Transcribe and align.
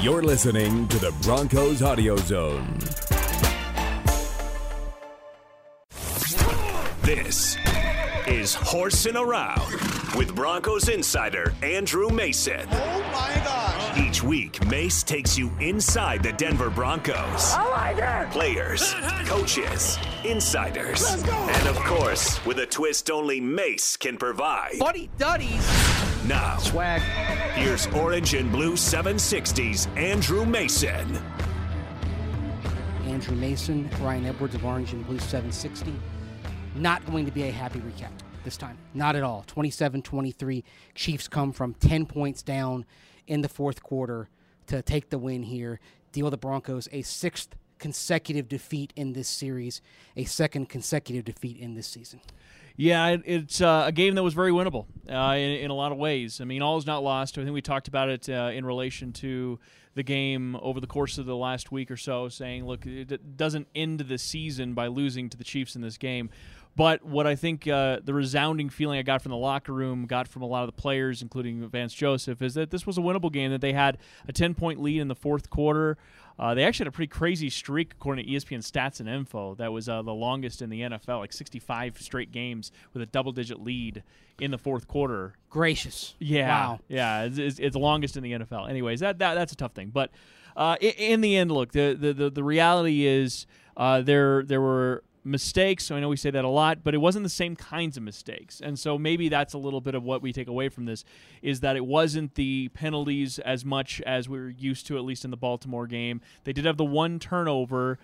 You're 0.00 0.22
listening 0.22 0.86
to 0.88 0.98
the 0.98 1.12
Broncos 1.22 1.82
Audio 1.82 2.16
Zone. 2.16 2.78
This 7.02 7.56
is 8.26 8.54
Horsing 8.54 9.16
Around 9.16 9.60
with 10.16 10.34
Broncos 10.34 10.88
insider 10.88 11.54
Andrew 11.62 12.08
Mason. 12.10 12.66
Oh 12.70 13.00
my 13.12 13.34
gosh. 13.44 13.98
Each 13.98 14.22
week, 14.22 14.64
Mace 14.66 15.02
takes 15.02 15.38
you 15.38 15.50
inside 15.60 16.22
the 16.22 16.32
Denver 16.32 16.68
Broncos. 16.70 17.54
I 17.54 17.68
like 17.70 18.26
it. 18.26 18.32
Players, 18.32 18.94
coaches, 19.24 19.98
insiders, 20.24 21.02
Let's 21.02 21.22
go. 21.22 21.32
and 21.32 21.68
of 21.68 21.76
course, 21.76 22.44
with 22.44 22.58
a 22.58 22.66
twist 22.66 23.10
only 23.10 23.40
Mace 23.40 23.96
can 23.96 24.16
provide. 24.18 24.78
Buddy 24.78 25.08
Duddies. 25.18 25.85
Now, 26.28 26.58
Swag. 26.58 27.00
here's 27.54 27.86
Orange 27.88 28.34
and 28.34 28.50
Blue 28.50 28.72
760's 28.72 29.86
Andrew 29.96 30.44
Mason. 30.44 31.20
Andrew 33.06 33.36
Mason, 33.36 33.88
Ryan 34.00 34.26
Edwards 34.26 34.56
of 34.56 34.64
Orange 34.64 34.92
and 34.92 35.06
Blue 35.06 35.20
760. 35.20 35.94
Not 36.74 37.06
going 37.06 37.26
to 37.26 37.30
be 37.30 37.44
a 37.44 37.52
happy 37.52 37.78
recap 37.78 38.10
this 38.42 38.56
time. 38.56 38.76
Not 38.92 39.14
at 39.14 39.22
all. 39.22 39.44
27 39.46 40.02
23. 40.02 40.64
Chiefs 40.96 41.28
come 41.28 41.52
from 41.52 41.74
10 41.74 42.06
points 42.06 42.42
down 42.42 42.86
in 43.28 43.42
the 43.42 43.48
fourth 43.48 43.84
quarter 43.84 44.28
to 44.66 44.82
take 44.82 45.10
the 45.10 45.18
win 45.18 45.44
here, 45.44 45.78
deal 46.10 46.28
the 46.28 46.36
Broncos 46.36 46.88
a 46.90 47.02
sixth 47.02 47.54
consecutive 47.78 48.48
defeat 48.48 48.92
in 48.96 49.12
this 49.12 49.28
series, 49.28 49.80
a 50.16 50.24
second 50.24 50.68
consecutive 50.68 51.24
defeat 51.24 51.56
in 51.56 51.74
this 51.74 51.86
season. 51.86 52.20
Yeah, 52.76 53.16
it's 53.24 53.62
uh, 53.62 53.84
a 53.86 53.92
game 53.92 54.14
that 54.16 54.22
was 54.22 54.34
very 54.34 54.50
winnable 54.50 54.86
uh, 55.10 55.34
in, 55.34 55.50
in 55.50 55.70
a 55.70 55.74
lot 55.74 55.92
of 55.92 55.98
ways. 55.98 56.40
I 56.40 56.44
mean, 56.44 56.60
all 56.60 56.76
is 56.76 56.86
not 56.86 57.02
lost. 57.02 57.38
I 57.38 57.42
think 57.42 57.54
we 57.54 57.62
talked 57.62 57.88
about 57.88 58.10
it 58.10 58.28
uh, 58.28 58.50
in 58.52 58.66
relation 58.66 59.12
to 59.14 59.58
the 59.94 60.02
game 60.02 60.56
over 60.56 60.78
the 60.78 60.86
course 60.86 61.16
of 61.16 61.24
the 61.24 61.36
last 61.36 61.72
week 61.72 61.90
or 61.90 61.96
so, 61.96 62.28
saying, 62.28 62.66
look, 62.66 62.84
it 62.84 63.38
doesn't 63.38 63.66
end 63.74 64.00
the 64.00 64.18
season 64.18 64.74
by 64.74 64.88
losing 64.88 65.30
to 65.30 65.38
the 65.38 65.44
Chiefs 65.44 65.74
in 65.74 65.80
this 65.80 65.96
game. 65.96 66.28
But 66.76 67.02
what 67.02 67.26
I 67.26 67.34
think 67.34 67.66
uh, 67.66 68.00
the 68.04 68.12
resounding 68.12 68.68
feeling 68.68 68.98
I 68.98 69.02
got 69.02 69.22
from 69.22 69.30
the 69.30 69.38
locker 69.38 69.72
room, 69.72 70.04
got 70.04 70.28
from 70.28 70.42
a 70.42 70.46
lot 70.46 70.62
of 70.62 70.66
the 70.66 70.78
players, 70.78 71.22
including 71.22 71.66
Vance 71.70 71.94
Joseph, 71.94 72.42
is 72.42 72.52
that 72.52 72.70
this 72.70 72.86
was 72.86 72.98
a 72.98 73.00
winnable 73.00 73.32
game. 73.32 73.50
That 73.50 73.62
they 73.62 73.72
had 73.72 73.96
a 74.28 74.32
ten 74.32 74.54
point 74.54 74.82
lead 74.82 75.00
in 75.00 75.08
the 75.08 75.14
fourth 75.14 75.48
quarter. 75.48 75.96
Uh, 76.38 76.54
they 76.54 76.64
actually 76.64 76.84
had 76.84 76.88
a 76.88 76.92
pretty 76.92 77.08
crazy 77.08 77.48
streak, 77.48 77.92
according 77.92 78.26
to 78.26 78.30
ESPN 78.30 78.58
stats 78.58 79.00
and 79.00 79.08
info. 79.08 79.54
That 79.54 79.72
was 79.72 79.88
uh, 79.88 80.02
the 80.02 80.12
longest 80.12 80.60
in 80.60 80.68
the 80.70 80.82
NFL, 80.82 81.20
like 81.20 81.32
65 81.32 81.98
straight 82.00 82.30
games 82.30 82.72
with 82.92 83.02
a 83.02 83.06
double 83.06 83.32
digit 83.32 83.62
lead 83.62 84.02
in 84.38 84.50
the 84.50 84.58
fourth 84.58 84.86
quarter. 84.86 85.34
Gracious. 85.48 86.14
Yeah, 86.18 86.48
Wow. 86.48 86.80
yeah, 86.88 87.22
it's, 87.24 87.38
it's, 87.38 87.58
it's 87.58 87.72
the 87.72 87.78
longest 87.80 88.16
in 88.18 88.22
the 88.22 88.32
NFL. 88.32 88.68
Anyways, 88.68 89.00
that, 89.00 89.18
that 89.20 89.34
that's 89.34 89.52
a 89.52 89.56
tough 89.56 89.72
thing. 89.72 89.88
But 89.88 90.10
uh, 90.56 90.76
in, 90.80 90.92
in 90.92 91.20
the 91.22 91.36
end, 91.36 91.50
look, 91.52 91.72
the 91.72 91.96
the, 91.98 92.12
the, 92.12 92.30
the 92.30 92.44
reality 92.44 93.06
is 93.06 93.46
uh, 93.76 94.02
there 94.02 94.42
there 94.42 94.60
were 94.60 95.04
mistakes. 95.26 95.84
So 95.84 95.96
I 95.96 96.00
know 96.00 96.08
we 96.08 96.16
say 96.16 96.30
that 96.30 96.44
a 96.44 96.48
lot, 96.48 96.84
but 96.84 96.94
it 96.94 96.98
wasn't 96.98 97.24
the 97.24 97.28
same 97.28 97.56
kinds 97.56 97.96
of 97.96 98.02
mistakes. 98.02 98.60
And 98.60 98.78
so 98.78 98.96
maybe 98.96 99.28
that's 99.28 99.54
a 99.54 99.58
little 99.58 99.80
bit 99.80 99.94
of 99.94 100.02
what 100.04 100.22
we 100.22 100.32
take 100.32 100.48
away 100.48 100.68
from 100.68 100.86
this 100.86 101.04
is 101.42 101.60
that 101.60 101.76
it 101.76 101.84
wasn't 101.84 102.34
the 102.34 102.68
penalties 102.68 103.38
as 103.40 103.64
much 103.64 104.00
as 104.02 104.28
we 104.28 104.38
were 104.38 104.48
used 104.48 104.86
to, 104.86 104.96
at 104.96 105.04
least 105.04 105.24
in 105.24 105.30
the 105.30 105.36
Baltimore 105.36 105.86
game. 105.86 106.20
They 106.44 106.52
did 106.52 106.64
have 106.64 106.76
the 106.76 106.84
one 106.84 107.18
turnover. 107.18 107.98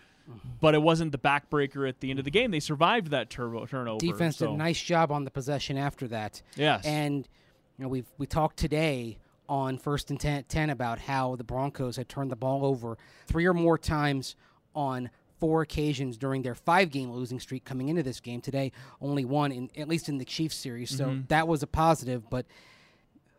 But 0.61 0.77
it 0.77 0.81
wasn't 0.81 1.11
the 1.11 1.19
backbreaker 1.19 1.87
at 1.87 1.99
the 1.99 2.11
end 2.11 2.21
of 2.21 2.25
the 2.25 2.31
game. 2.31 2.53
They 2.53 2.61
survived 2.61 3.09
that 3.09 3.29
turbo, 3.29 3.67
turnover. 3.67 3.99
Defense 3.99 4.37
did 4.37 4.51
a 4.51 4.57
nice 4.57 4.81
job 4.81 5.11
on 5.11 5.25
the 5.25 5.33
possession 5.33 5.77
after 5.77 6.07
that. 6.09 6.41
Yes. 6.55 6.87
And 6.87 7.29
you 7.77 7.83
know, 7.83 7.89
we 7.89 8.05
we 8.19 8.27
talked 8.27 8.57
today 8.57 9.19
on 9.49 9.79
first 9.79 10.11
and 10.11 10.21
10, 10.21 10.45
10 10.45 10.71
about 10.71 11.01
how 11.01 11.35
the 11.35 11.45
Broncos 11.45 11.97
had 11.97 12.09
turned 12.09 12.31
the 12.31 12.37
ball 12.37 12.65
over 12.65 12.97
three 13.27 13.47
or 13.47 13.53
more 13.53 13.77
times 13.77 14.37
on 14.75 15.11
four 15.43 15.63
occasions 15.63 16.17
during 16.17 16.43
their 16.43 16.55
five 16.55 16.89
game 16.91 17.11
losing 17.11 17.41
streak 17.41 17.65
coming 17.65 17.89
into 17.89 18.05
this 18.05 18.21
game. 18.21 18.41
Today, 18.41 18.71
only 19.01 19.25
one, 19.25 19.51
in, 19.51 19.69
at 19.77 19.89
least 19.89 20.09
in 20.09 20.19
the 20.19 20.25
Chiefs 20.25 20.55
series. 20.55 20.97
So 20.97 21.07
Mm-hmm. 21.07 21.23
that 21.29 21.49
was 21.49 21.65
a 21.65 21.67
positive. 21.67 22.31
But 22.31 22.47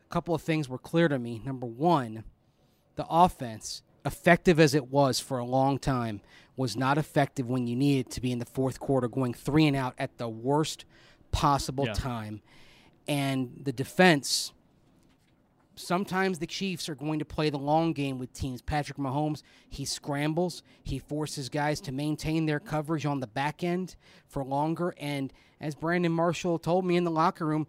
a 0.09 0.13
couple 0.13 0.35
of 0.35 0.41
things 0.41 0.67
were 0.67 0.77
clear 0.77 1.07
to 1.07 1.17
me. 1.17 1.41
Number 1.45 1.65
one, 1.65 2.25
the 2.97 3.05
offense, 3.09 3.83
effective 4.05 4.59
as 4.59 4.75
it 4.75 4.89
was 4.91 5.21
for 5.21 5.37
a 5.37 5.45
long 5.45 5.79
time, 5.79 6.19
was 6.57 6.75
not 6.75 6.97
effective 6.97 7.47
when 7.49 7.67
you 7.67 7.75
needed 7.77 8.11
to 8.11 8.19
be 8.21 8.33
in 8.33 8.39
the 8.39 8.45
fourth 8.45 8.81
quarter, 8.81 9.07
going 9.07 9.33
three 9.33 9.65
and 9.65 9.77
out 9.77 9.93
at 9.97 10.17
the 10.17 10.27
worst 10.27 10.83
possible 11.31 11.85
Yeah. 11.85 11.93
time. 11.93 12.41
And 13.07 13.61
the 13.63 13.71
defense, 13.71 14.51
sometimes 15.75 16.39
the 16.39 16.47
Chiefs 16.47 16.87
are 16.89 16.95
going 16.95 17.19
to 17.19 17.25
play 17.25 17.49
the 17.49 17.57
long 17.57 17.93
game 17.93 18.19
with 18.19 18.33
teams. 18.33 18.61
Patrick 18.61 18.97
Mahomes, 18.97 19.43
he 19.69 19.85
scrambles, 19.85 20.63
he 20.83 20.99
forces 20.99 21.49
guys 21.49 21.81
to 21.81 21.91
maintain 21.91 22.45
their 22.45 22.59
coverage 22.59 23.05
on 23.05 23.19
the 23.19 23.27
back 23.27 23.63
end 23.63 23.95
for 24.27 24.43
longer. 24.43 24.93
And 24.97 25.33
as 25.59 25.75
Brandon 25.75 26.11
Marshall 26.11 26.59
told 26.59 26.85
me 26.85 26.95
in 26.95 27.03
the 27.03 27.11
locker 27.11 27.45
room, 27.45 27.67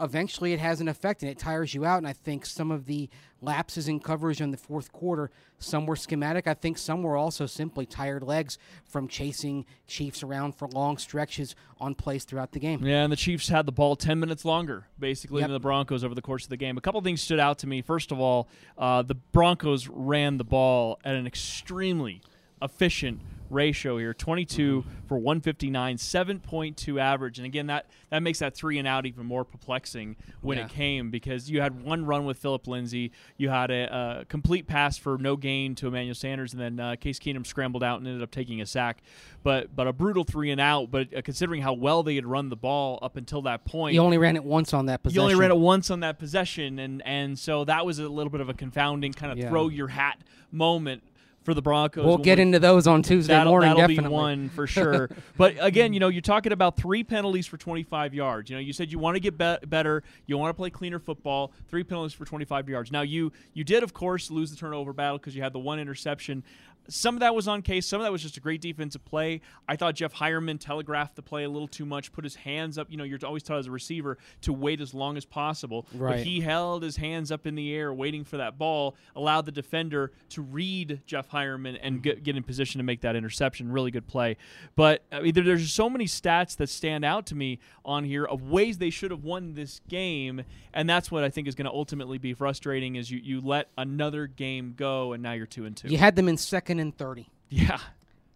eventually 0.00 0.52
it 0.52 0.60
has 0.60 0.80
an 0.80 0.88
effect 0.88 1.22
and 1.22 1.30
it 1.30 1.38
tires 1.38 1.74
you 1.74 1.84
out. 1.84 1.98
And 1.98 2.06
I 2.06 2.12
think 2.12 2.46
some 2.46 2.70
of 2.70 2.86
the 2.86 3.08
lapses 3.40 3.88
in 3.88 4.00
coverage 4.00 4.40
in 4.40 4.50
the 4.50 4.56
fourth 4.56 4.90
quarter, 4.90 5.30
some 5.58 5.86
were 5.86 5.96
schematic. 5.96 6.46
I 6.46 6.54
think 6.54 6.78
some 6.78 7.02
were 7.02 7.16
also 7.16 7.46
simply 7.46 7.86
tired 7.86 8.22
legs 8.22 8.58
from 8.88 9.06
chasing 9.06 9.66
Chiefs 9.86 10.22
around 10.22 10.54
for 10.56 10.66
long 10.68 10.96
stretches 10.98 11.54
on 11.78 11.94
plays 11.94 12.24
throughout 12.24 12.52
the 12.52 12.60
game. 12.60 12.84
Yeah, 12.84 13.02
and 13.04 13.12
the 13.12 13.16
Chiefs 13.16 13.48
had 13.48 13.66
the 13.66 13.72
ball 13.72 13.96
10 13.96 14.18
minutes 14.18 14.44
longer, 14.44 14.86
basically, 14.98 15.40
Yep. 15.40 15.48
than 15.48 15.52
the 15.54 15.60
Broncos 15.60 16.02
over 16.04 16.14
the 16.14 16.22
course 16.22 16.44
of 16.44 16.50
the 16.50 16.56
game. 16.56 16.76
A 16.78 16.80
couple 16.80 17.00
things 17.02 17.20
stood 17.22 17.38
out 17.40 17.58
to 17.58 17.66
me. 17.66 17.82
First 17.82 18.10
of 18.12 18.18
all, 18.18 18.48
uh, 18.78 19.02
the 19.02 19.14
Broncos 19.14 19.88
ran 19.88 20.38
the 20.38 20.44
ball 20.44 20.98
at 21.04 21.14
an 21.14 21.26
extremely 21.26 22.20
efficient 22.62 23.20
ratio 23.50 23.98
here 23.98 24.14
22 24.14 24.84
for 25.06 25.18
159 25.18 25.96
7.2 25.96 27.00
average 27.00 27.38
and 27.38 27.46
again 27.46 27.66
that 27.66 27.86
that 28.10 28.22
makes 28.22 28.38
that 28.38 28.54
three 28.54 28.78
and 28.78 28.88
out 28.88 29.06
even 29.06 29.26
more 29.26 29.44
perplexing 29.44 30.16
when 30.40 30.56
Yeah. 30.58 30.64
it 30.64 30.70
came 30.70 31.10
because 31.10 31.50
you 31.50 31.60
had 31.60 31.82
one 31.84 32.06
run 32.06 32.24
with 32.24 32.38
Phillip 32.38 32.66
Lindsay 32.66 33.12
you 33.36 33.48
had 33.50 33.70
a, 33.70 34.20
a 34.20 34.24
complete 34.24 34.66
pass 34.66 34.96
for 34.96 35.18
no 35.18 35.36
gain 35.36 35.74
to 35.76 35.88
Emmanuel 35.88 36.14
Sanders 36.14 36.52
and 36.54 36.60
then 36.62 36.80
uh, 36.80 36.96
Case 36.96 37.18
Keenum 37.18 37.46
scrambled 37.46 37.82
out 37.84 37.98
and 37.98 38.06
ended 38.08 38.22
up 38.22 38.30
taking 38.30 38.60
a 38.60 38.66
sack 38.66 39.02
but 39.42 39.74
but 39.76 39.86
a 39.86 39.92
brutal 39.92 40.24
three 40.24 40.50
and 40.50 40.60
out 40.60 40.90
but 40.90 41.14
uh, 41.14 41.20
considering 41.22 41.60
how 41.62 41.72
well 41.74 42.02
they 42.02 42.14
had 42.14 42.26
run 42.26 42.48
the 42.48 42.56
ball 42.56 42.98
up 43.02 43.16
until 43.16 43.42
that 43.42 43.64
point 43.64 43.94
You 43.94 44.00
only 44.00 44.18
ran 44.18 44.36
it 44.36 44.44
once 44.44 44.72
on 44.72 44.86
that 44.86 45.02
possession. 45.02 45.16
you 45.16 45.22
only 45.22 45.34
ran 45.34 45.50
it 45.50 45.58
once 45.58 45.90
on 45.90 46.00
that 46.00 46.18
possession, 46.18 46.78
and 46.78 47.02
and 47.06 47.38
so 47.38 47.64
that 47.64 47.84
was 47.84 47.98
a 47.98 48.08
little 48.08 48.30
bit 48.30 48.40
of 48.40 48.48
a 48.48 48.54
confounding 48.54 49.12
kind 49.12 49.30
of 49.32 49.38
Yeah. 49.38 49.50
throw 49.50 49.68
your 49.68 49.88
hat 49.88 50.18
moment 50.50 51.02
for 51.44 51.54
the 51.54 51.62
Broncos. 51.62 52.04
We'll 52.04 52.18
get 52.18 52.38
we- 52.38 52.42
into 52.42 52.58
those 52.58 52.86
on 52.86 53.02
Tuesday 53.02 53.34
That'll, 53.34 53.52
morning, 53.52 53.68
that'll 53.70 53.82
definitely. 53.82 54.08
be 54.08 54.12
one 54.12 54.48
for 54.48 54.66
sure. 54.66 55.10
but 55.36 55.54
again, 55.60 55.92
you 55.92 56.00
know, 56.00 56.08
you're 56.08 56.22
talking 56.22 56.52
about 56.52 56.76
three 56.76 57.04
penalties 57.04 57.46
for 57.46 57.56
25 57.58 58.14
yards. 58.14 58.50
You 58.50 58.56
know, 58.56 58.60
you 58.60 58.72
said 58.72 58.90
you 58.90 58.98
want 58.98 59.14
to 59.16 59.20
get 59.20 59.36
be- 59.38 59.66
better, 59.66 60.02
you 60.26 60.38
want 60.38 60.50
to 60.50 60.54
play 60.54 60.70
cleaner 60.70 60.98
football. 60.98 61.52
Three 61.68 61.84
penalties 61.84 62.14
for 62.14 62.24
25 62.24 62.68
yards. 62.68 62.90
Now 62.90 63.02
you 63.02 63.30
you 63.52 63.62
did 63.62 63.82
of 63.82 63.92
course 63.92 64.30
lose 64.30 64.50
the 64.50 64.56
turnover 64.56 64.92
battle 64.92 65.18
because 65.18 65.36
you 65.36 65.42
had 65.42 65.52
the 65.52 65.58
one 65.60 65.78
interception. 65.78 66.42
Some 66.88 67.14
of 67.14 67.20
that 67.20 67.34
was 67.34 67.48
on 67.48 67.62
case. 67.62 67.86
Some 67.86 68.00
of 68.00 68.04
that 68.04 68.12
was 68.12 68.22
just 68.22 68.36
a 68.36 68.40
great 68.40 68.60
defensive 68.60 69.04
play. 69.04 69.40
I 69.68 69.76
thought 69.76 69.94
Jeff 69.94 70.14
Heuerman 70.14 70.60
telegraphed 70.60 71.16
the 71.16 71.22
play 71.22 71.44
a 71.44 71.48
little 71.48 71.68
too 71.68 71.86
much. 71.86 72.12
Put 72.12 72.24
his 72.24 72.34
hands 72.34 72.78
up. 72.78 72.88
You 72.90 72.96
know, 72.96 73.04
you're 73.04 73.18
always 73.24 73.42
taught 73.42 73.58
as 73.58 73.66
a 73.66 73.70
receiver 73.70 74.18
to 74.42 74.52
wait 74.52 74.80
as 74.80 74.94
long 74.94 75.16
as 75.16 75.24
possible. 75.24 75.86
But 75.92 76.00
Right. 76.00 76.26
he 76.26 76.40
held 76.40 76.82
his 76.82 76.96
hands 76.96 77.32
up 77.32 77.46
in 77.46 77.54
the 77.54 77.74
air, 77.74 77.92
waiting 77.92 78.24
for 78.24 78.36
that 78.36 78.58
ball. 78.58 78.96
Allowed 79.16 79.46
the 79.46 79.52
defender 79.52 80.12
to 80.30 80.42
read 80.42 81.00
Jeff 81.06 81.30
Heuerman 81.30 81.78
and 81.82 81.96
mm-hmm. 81.96 82.02
get, 82.02 82.22
get 82.22 82.36
in 82.36 82.42
position 82.42 82.78
to 82.78 82.84
make 82.84 83.00
that 83.00 83.16
interception. 83.16 83.72
Really 83.72 83.90
good 83.90 84.06
play. 84.06 84.36
But 84.76 85.02
uh, 85.12 85.16
I 85.16 85.20
mean, 85.22 85.34
there, 85.34 85.44
there's 85.44 85.72
so 85.72 85.88
many 85.88 86.04
stats 86.04 86.56
that 86.56 86.68
stand 86.68 87.04
out 87.04 87.26
to 87.26 87.34
me 87.34 87.58
on 87.84 88.04
here 88.04 88.24
of 88.24 88.42
ways 88.42 88.78
they 88.78 88.90
should 88.90 89.10
have 89.10 89.24
won 89.24 89.54
this 89.54 89.80
game, 89.88 90.42
and 90.72 90.88
that's 90.88 91.10
what 91.10 91.24
I 91.24 91.30
think 91.30 91.48
is 91.48 91.54
going 91.54 91.66
to 91.66 91.72
ultimately 91.72 92.18
be 92.18 92.34
frustrating. 92.34 92.96
Is 92.96 93.10
you 93.10 93.20
you 93.22 93.40
let 93.40 93.70
another 93.78 94.26
game 94.26 94.74
go, 94.76 95.12
and 95.12 95.22
now 95.22 95.32
you're 95.32 95.46
two 95.46 95.64
and 95.64 95.76
two. 95.76 95.88
You 95.88 95.98
had 95.98 96.16
them 96.16 96.28
in 96.28 96.36
second 96.36 96.73
and 96.80 96.96
30. 96.96 97.28
Yeah. 97.50 97.78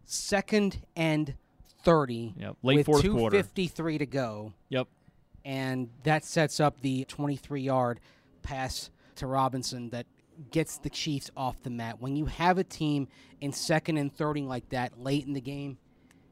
Second 0.04 0.78
and 0.96 1.34
30. 1.82 2.34
Yep, 2.38 2.56
late 2.62 2.76
with 2.76 2.86
fourth 2.86 3.02
quarter. 3.02 3.36
253 3.36 3.98
to 3.98 4.06
go. 4.06 4.52
Yep. 4.68 4.88
And 5.44 5.88
that 6.02 6.24
sets 6.24 6.60
up 6.60 6.80
the 6.80 7.04
23 7.04 7.62
yard 7.62 8.00
pass 8.42 8.90
to 9.16 9.26
Robinson 9.26 9.90
that 9.90 10.06
gets 10.50 10.78
the 10.78 10.90
Chiefs 10.90 11.30
off 11.36 11.62
the 11.62 11.70
mat. 11.70 12.00
When 12.00 12.16
you 12.16 12.26
have 12.26 12.58
a 12.58 12.64
team 12.64 13.08
in 13.40 13.52
second 13.52 13.96
and 13.96 14.12
30 14.14 14.42
like 14.42 14.68
that 14.70 15.00
late 15.00 15.26
in 15.26 15.32
the 15.32 15.40
game, 15.40 15.78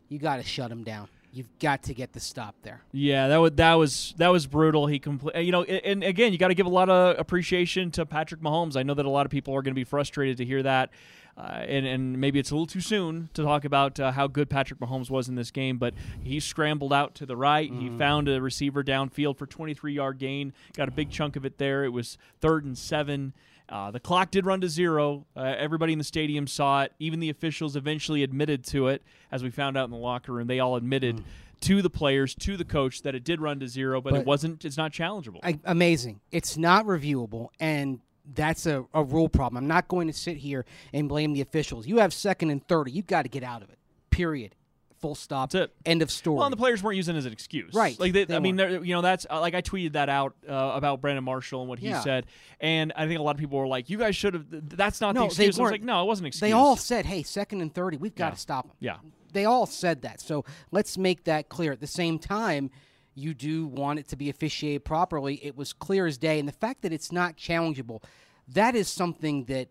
you 0.08 0.18
got 0.18 0.36
to 0.36 0.42
shut 0.42 0.68
them 0.68 0.84
down. 0.84 1.08
You've 1.36 1.58
got 1.58 1.82
to 1.82 1.92
get 1.92 2.14
the 2.14 2.20
stop 2.20 2.54
there. 2.62 2.80
Yeah, 2.92 3.28
that 3.28 3.36
was 3.36 3.52
that 3.56 3.74
was 3.74 4.14
that 4.16 4.28
was 4.28 4.46
brutal. 4.46 4.86
He 4.86 4.98
compl- 4.98 5.44
you 5.44 5.52
know, 5.52 5.64
and, 5.64 5.84
and 5.84 6.04
again, 6.04 6.32
you 6.32 6.38
got 6.38 6.48
to 6.48 6.54
give 6.54 6.64
a 6.64 6.70
lot 6.70 6.88
of 6.88 7.18
appreciation 7.18 7.90
to 7.90 8.06
Patrick 8.06 8.40
Mahomes. 8.40 8.74
I 8.74 8.82
know 8.82 8.94
that 8.94 9.04
a 9.04 9.10
lot 9.10 9.26
of 9.26 9.30
people 9.30 9.54
are 9.54 9.60
going 9.60 9.74
to 9.74 9.78
be 9.78 9.84
frustrated 9.84 10.38
to 10.38 10.46
hear 10.46 10.62
that, 10.62 10.88
uh, 11.36 11.42
and 11.68 11.84
and 11.84 12.18
maybe 12.18 12.38
it's 12.38 12.50
a 12.50 12.54
little 12.54 12.66
too 12.66 12.80
soon 12.80 13.28
to 13.34 13.42
talk 13.42 13.66
about 13.66 14.00
uh, 14.00 14.12
how 14.12 14.26
good 14.26 14.48
Patrick 14.48 14.80
Mahomes 14.80 15.10
was 15.10 15.28
in 15.28 15.34
this 15.34 15.50
game. 15.50 15.76
But 15.76 15.92
he 16.22 16.40
scrambled 16.40 16.94
out 16.94 17.14
to 17.16 17.26
the 17.26 17.36
right. 17.36 17.70
He 17.70 17.90
found 17.98 18.30
a 18.30 18.40
receiver 18.40 18.82
downfield 18.82 19.36
for 19.36 19.44
23 19.46 19.92
yard 19.92 20.16
gain. 20.16 20.54
Got 20.74 20.88
a 20.88 20.92
big 20.92 21.10
chunk 21.10 21.36
of 21.36 21.44
it 21.44 21.58
there. 21.58 21.84
It 21.84 21.90
was 21.90 22.16
third 22.40 22.64
and 22.64 22.78
seven. 22.78 23.34
Uh, 23.68 23.90
the 23.90 24.00
clock 24.00 24.30
did 24.30 24.46
run 24.46 24.60
to 24.60 24.68
zero. 24.68 25.26
Uh, 25.36 25.54
everybody 25.58 25.92
in 25.92 25.98
the 25.98 26.04
stadium 26.04 26.46
saw 26.46 26.82
it. 26.82 26.92
Even 26.98 27.20
the 27.20 27.30
officials 27.30 27.76
eventually 27.76 28.22
admitted 28.22 28.64
to 28.64 28.88
it, 28.88 29.02
as 29.32 29.42
we 29.42 29.50
found 29.50 29.76
out 29.76 29.84
in 29.84 29.90
the 29.90 29.96
locker 29.96 30.32
room. 30.32 30.46
They 30.46 30.60
all 30.60 30.76
admitted 30.76 31.22
to 31.60 31.82
the 31.82 31.90
players, 31.90 32.34
to 32.34 32.56
the 32.56 32.64
coach, 32.64 33.02
that 33.02 33.14
it 33.14 33.24
did 33.24 33.40
run 33.40 33.60
to 33.60 33.68
zero, 33.68 34.00
but, 34.00 34.14
it 34.14 34.26
wasn't. 34.26 34.64
It's 34.64 34.76
not 34.76 34.92
challengeable. 34.92 35.40
I, 35.42 35.58
amazing. 35.64 36.20
It's 36.30 36.56
not 36.56 36.86
reviewable, 36.86 37.48
and 37.58 38.00
that's 38.34 38.66
a, 38.66 38.84
a 38.92 39.04
rule 39.04 39.28
problem. 39.28 39.62
I'm 39.62 39.68
not 39.68 39.88
going 39.88 40.08
to 40.08 40.12
sit 40.12 40.36
here 40.38 40.64
and 40.92 41.08
blame 41.08 41.32
the 41.32 41.40
officials. 41.40 41.86
You 41.86 41.98
have 41.98 42.12
second 42.12 42.50
and 42.50 42.66
30. 42.66 42.90
You've 42.90 43.06
got 43.06 43.22
to 43.22 43.28
get 43.28 43.42
out 43.42 43.62
of 43.62 43.70
it. 43.70 43.78
Period. 44.10 44.54
Full 45.00 45.14
stop. 45.14 45.50
That's 45.50 45.66
it. 45.66 45.74
End 45.84 46.00
of 46.02 46.10
story. 46.10 46.38
Well, 46.38 46.48
the 46.50 46.56
players 46.56 46.82
weren't 46.82 46.96
using 46.96 47.14
it 47.16 47.18
as 47.18 47.26
an 47.26 47.32
excuse, 47.32 47.74
Right, 47.74 47.98
Like, 48.00 48.12
they, 48.12 48.24
they 48.24 48.36
I 48.36 48.38
mean, 48.38 48.58
you 48.58 48.94
know, 48.94 49.02
that's 49.02 49.26
uh, 49.28 49.40
like 49.40 49.54
I 49.54 49.60
tweeted 49.62 49.92
that 49.92 50.08
out 50.08 50.34
uh, 50.48 50.52
about 50.74 51.00
Brandon 51.02 51.22
Marshall 51.24 51.60
and 51.60 51.68
what 51.68 51.78
he 51.78 51.88
Yeah. 51.88 52.00
said, 52.00 52.26
and 52.60 52.92
I 52.96 53.06
think 53.06 53.20
a 53.20 53.22
lot 53.22 53.34
of 53.34 53.40
people 53.40 53.58
were 53.58 53.66
like, 53.66 53.90
"You 53.90 53.98
guys 53.98 54.16
should 54.16 54.32
have." 54.34 54.46
That's 54.50 55.00
not 55.00 55.14
the 55.14 55.20
No, 55.20 55.24
they 55.24 55.26
excuse. 55.26 55.58
I 55.58 55.62
was 55.62 55.70
like, 55.72 55.82
"No, 55.82 56.02
it 56.02 56.06
wasn't 56.06 56.24
an 56.24 56.28
excuse." 56.28 56.40
they 56.48 56.52
all 56.52 56.76
said, 56.76 57.04
hey, 57.06 57.22
second 57.22 57.60
and 57.60 57.74
30, 57.74 57.98
we've 57.98 58.14
got 58.14 58.26
Yeah. 58.26 58.30
to 58.30 58.40
stop 58.40 58.66
them. 58.68 58.76
Yeah. 58.80 58.96
They 59.32 59.44
all 59.44 59.66
said 59.66 60.00
that. 60.02 60.20
So 60.20 60.44
let's 60.70 60.96
make 60.96 61.24
that 61.24 61.48
clear. 61.50 61.72
At 61.72 61.80
the 61.80 61.86
same 61.86 62.18
time, 62.18 62.70
you 63.14 63.34
do 63.34 63.66
want 63.66 63.98
it 63.98 64.08
to 64.08 64.16
be 64.16 64.30
officiated 64.30 64.84
properly. 64.84 65.34
It 65.44 65.56
was 65.56 65.72
clear 65.74 66.06
as 66.06 66.16
day. 66.16 66.38
And 66.38 66.48
the 66.48 66.52
fact 66.52 66.82
that 66.82 66.92
it's 66.92 67.12
not 67.12 67.36
challengeable, 67.36 68.02
that 68.48 68.74
is 68.74 68.88
something 68.88 69.44
that 69.44 69.68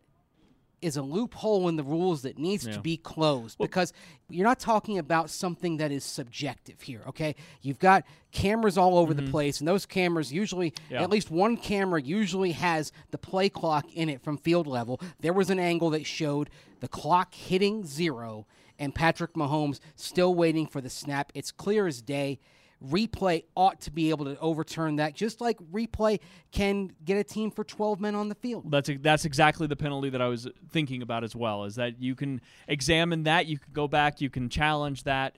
is 0.86 0.98
a 0.98 1.02
loophole 1.02 1.68
in 1.68 1.76
the 1.76 1.84
rules 1.84 2.22
that 2.22 2.38
needs 2.38 2.66
Yeah. 2.68 2.74
to 2.74 2.80
be 2.80 2.96
closed 2.98 3.58
because 3.58 3.92
you're 4.30 4.46
not 4.46 4.60
talking 4.60 4.98
about 5.00 5.30
something 5.30 5.78
that 5.78 5.92
is 5.92 6.04
subjective 6.04 6.82
here, 6.82 7.02
okay? 7.08 7.36
You've 7.62 7.80
got 7.80 8.04
cameras 8.32 8.78
all 8.78 8.98
over 8.98 9.14
the 9.14 9.24
place, 9.24 9.60
and 9.60 9.68
those 9.68 9.86
cameras 9.86 10.32
usually, 10.32 10.72
Mm-hmm. 10.72 10.94
Yeah. 10.94 11.04
at 11.04 11.10
least 11.10 11.32
one 11.32 11.58
camera 11.58 12.02
usually 12.02 12.52
has 12.52 12.92
the 13.12 13.18
play 13.18 13.50
clock 13.50 13.86
in 13.94 14.10
it 14.10 14.22
from 14.22 14.38
field 14.38 14.68
level. 14.68 15.00
There 15.20 15.34
was 15.34 15.50
an 15.50 15.60
angle 15.60 15.90
that 15.92 16.06
showed 16.06 16.50
the 16.80 16.88
clock 16.88 17.34
hitting 17.34 17.86
zero 17.86 18.46
and 18.78 18.94
Patrick 18.94 19.34
Mahomes 19.34 19.80
still 19.96 20.36
waiting 20.36 20.68
for 20.68 20.82
the 20.82 20.90
snap. 20.90 21.32
It's 21.34 21.52
clear 21.52 21.88
as 21.88 22.02
day. 22.02 22.40
Replay 22.90 23.44
ought 23.56 23.82
to 23.82 23.92
be 23.92 24.10
able 24.10 24.26
to 24.26 24.38
overturn 24.40 24.98
that, 24.98 25.16
just 25.16 25.42
like 25.42 25.58
replay 25.72 26.20
can 26.52 26.92
get 27.04 27.18
a 27.18 27.24
team 27.24 27.52
for 27.52 27.64
12 27.64 28.00
men 28.00 28.16
on 28.16 28.30
the 28.30 28.36
field. 28.36 28.70
That's 28.70 28.90
that's 29.02 29.26
exactly 29.26 29.68
the 29.68 29.76
penalty 29.76 30.10
that 30.10 30.22
I 30.22 30.28
was 30.28 30.48
thinking 30.70 31.02
about 31.02 31.24
as 31.24 31.36
well. 31.36 31.64
Is 31.66 31.76
that 31.76 32.02
you 32.02 32.16
can 32.16 32.42
examine 32.68 33.24
that, 33.24 33.46
you 33.48 33.58
can 33.58 33.74
go 33.74 33.88
back, 33.88 34.22
you 34.22 34.30
can 34.30 34.50
challenge 34.50 35.04
that, 35.04 35.38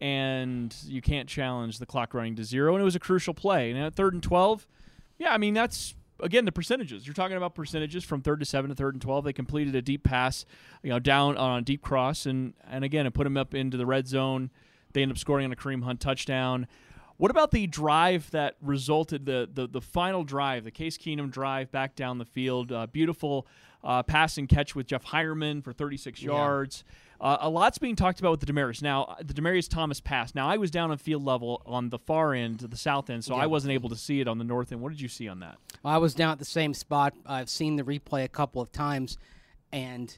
and 0.00 0.74
you 0.84 1.00
can't 1.00 1.28
challenge 1.28 1.78
the 1.78 1.86
clock 1.86 2.14
running 2.14 2.36
to 2.36 2.44
zero. 2.44 2.74
And 2.74 2.82
it 2.82 2.84
was 2.84 2.96
a 2.96 3.00
crucial 3.00 3.34
play. 3.34 3.70
And 3.70 3.78
at 3.78 3.94
third 3.94 4.14
and 4.14 4.22
twelve, 4.22 4.66
yeah, 5.18 5.32
I 5.32 5.38
mean 5.38 5.54
that's 5.54 5.94
again 6.20 6.44
the 6.44 6.52
percentages. 6.52 7.06
You're 7.06 7.14
talking 7.14 7.36
about 7.36 7.54
percentages 7.54 8.04
from 8.04 8.22
third 8.22 8.40
to 8.40 8.46
seven 8.46 8.70
to 8.70 8.74
third 8.74 8.94
and 8.94 9.02
twelve. 9.02 9.24
They 9.24 9.32
completed 9.32 9.74
a 9.74 9.82
deep 9.82 10.04
pass, 10.04 10.44
you 10.82 10.90
know, 10.90 10.98
down 10.98 11.36
on 11.36 11.58
a 11.58 11.62
deep 11.62 11.82
cross, 11.82 12.26
and 12.26 12.54
and 12.68 12.84
again 12.84 13.06
it 13.06 13.14
put 13.14 13.24
them 13.24 13.36
up 13.36 13.54
into 13.54 13.76
the 13.76 13.86
red 13.86 14.08
zone. 14.08 14.50
They 14.92 15.02
end 15.02 15.12
up 15.12 15.18
scoring 15.18 15.44
on 15.44 15.52
a 15.52 15.56
Kareem 15.56 15.84
Hunt 15.84 16.00
touchdown. 16.00 16.66
What 17.18 17.32
about 17.32 17.50
the 17.50 17.66
drive 17.66 18.30
that 18.30 18.56
resulted 18.62 19.26
the 19.26 19.48
the, 19.52 19.66
the 19.66 19.80
final 19.80 20.24
drive, 20.24 20.64
the 20.64 20.70
Case 20.70 20.96
Keenum 20.96 21.30
drive 21.30 21.70
back 21.70 21.94
down 21.94 22.18
the 22.18 22.24
field? 22.24 22.72
Uh, 22.72 22.86
beautiful 22.86 23.46
uh, 23.82 24.04
pass 24.04 24.38
and 24.38 24.48
catch 24.48 24.74
with 24.74 24.86
Jeff 24.86 25.04
Heuerman 25.04 25.62
for 25.62 25.72
36 25.72 26.22
yards. 26.22 26.84
Uh, 27.20 27.38
a 27.40 27.48
lot's 27.48 27.78
being 27.78 27.96
talked 27.96 28.20
about 28.20 28.30
with 28.30 28.40
the 28.40 28.46
Demaryius. 28.46 28.80
Now, 28.80 29.16
the 29.20 29.34
Demaryius 29.34 29.68
Thomas 29.68 30.00
pass. 30.00 30.36
Now, 30.36 30.48
I 30.48 30.56
was 30.56 30.70
down 30.70 30.92
on 30.92 30.98
field 30.98 31.24
level 31.24 31.62
on 31.66 31.88
the 31.88 31.98
far 31.98 32.32
end, 32.32 32.60
the 32.60 32.76
south 32.76 33.10
end, 33.10 33.24
so 33.24 33.34
I 33.34 33.46
wasn't 33.46 33.72
able 33.72 33.88
to 33.88 33.96
see 33.96 34.20
it 34.20 34.28
on 34.28 34.38
the 34.38 34.44
north 34.44 34.70
end. 34.70 34.80
What 34.80 34.90
did 34.90 35.00
you 35.00 35.08
see 35.08 35.28
on 35.28 35.40
that? 35.40 35.56
I 35.84 35.98
was 35.98 36.14
down 36.14 36.30
at 36.30 36.38
the 36.38 36.44
same 36.44 36.72
spot. 36.74 37.14
I've 37.26 37.50
seen 37.50 37.74
the 37.74 37.82
replay 37.82 38.22
a 38.22 38.28
couple 38.28 38.62
of 38.62 38.70
times, 38.70 39.18
and 39.72 40.16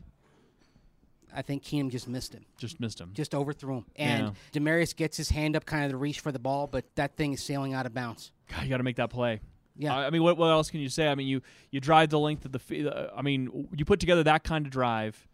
I 1.35 1.43
think 1.43 1.62
Keenum 1.62 1.91
just 1.91 2.09
missed 2.09 2.35
him, 2.35 2.44
Just 2.59 2.81
missed 2.81 3.00
him. 3.00 3.11
just 3.15 3.35
overthrew 3.35 3.79
him. 3.79 3.85
And 3.97 4.32
Demaryius 4.53 4.94
gets 4.97 5.17
his 5.17 5.31
hand 5.31 5.56
up, 5.56 5.65
kind 5.65 5.85
of 5.85 5.91
to 5.93 5.97
reach 5.97 6.21
for 6.21 6.32
the 6.32 6.38
ball, 6.38 6.67
but 6.67 6.85
that 6.97 7.17
thing 7.17 7.32
is 7.32 7.43
sailing 7.43 7.75
out 7.75 7.87
of 7.87 7.94
bounds. 7.94 8.32
God, 8.49 8.62
you 8.65 8.69
got 8.71 8.79
to 8.79 8.82
make 8.82 8.97
that 8.97 9.11
play. 9.11 9.41
Yeah. 9.77 9.97
I 9.97 10.11
mean, 10.11 10.23
what, 10.23 10.37
what 10.37 10.49
else 10.50 10.71
can 10.71 10.81
you 10.81 10.88
say? 10.88 11.09
I 11.09 11.15
mean, 11.15 11.27
you 11.29 11.41
you 11.71 11.81
drive 11.81 12.11
the 12.11 12.19
length 12.19 12.44
of 12.44 12.53
the. 12.53 12.59
fi- 12.59 12.87
uh, 12.87 13.09
I 13.17 13.23
mean, 13.23 13.69
you 13.77 13.85
put 13.85 13.99
together 14.00 14.23
that 14.25 14.44
kind 14.44 14.67
of 14.67 14.73
drive, 14.73 15.27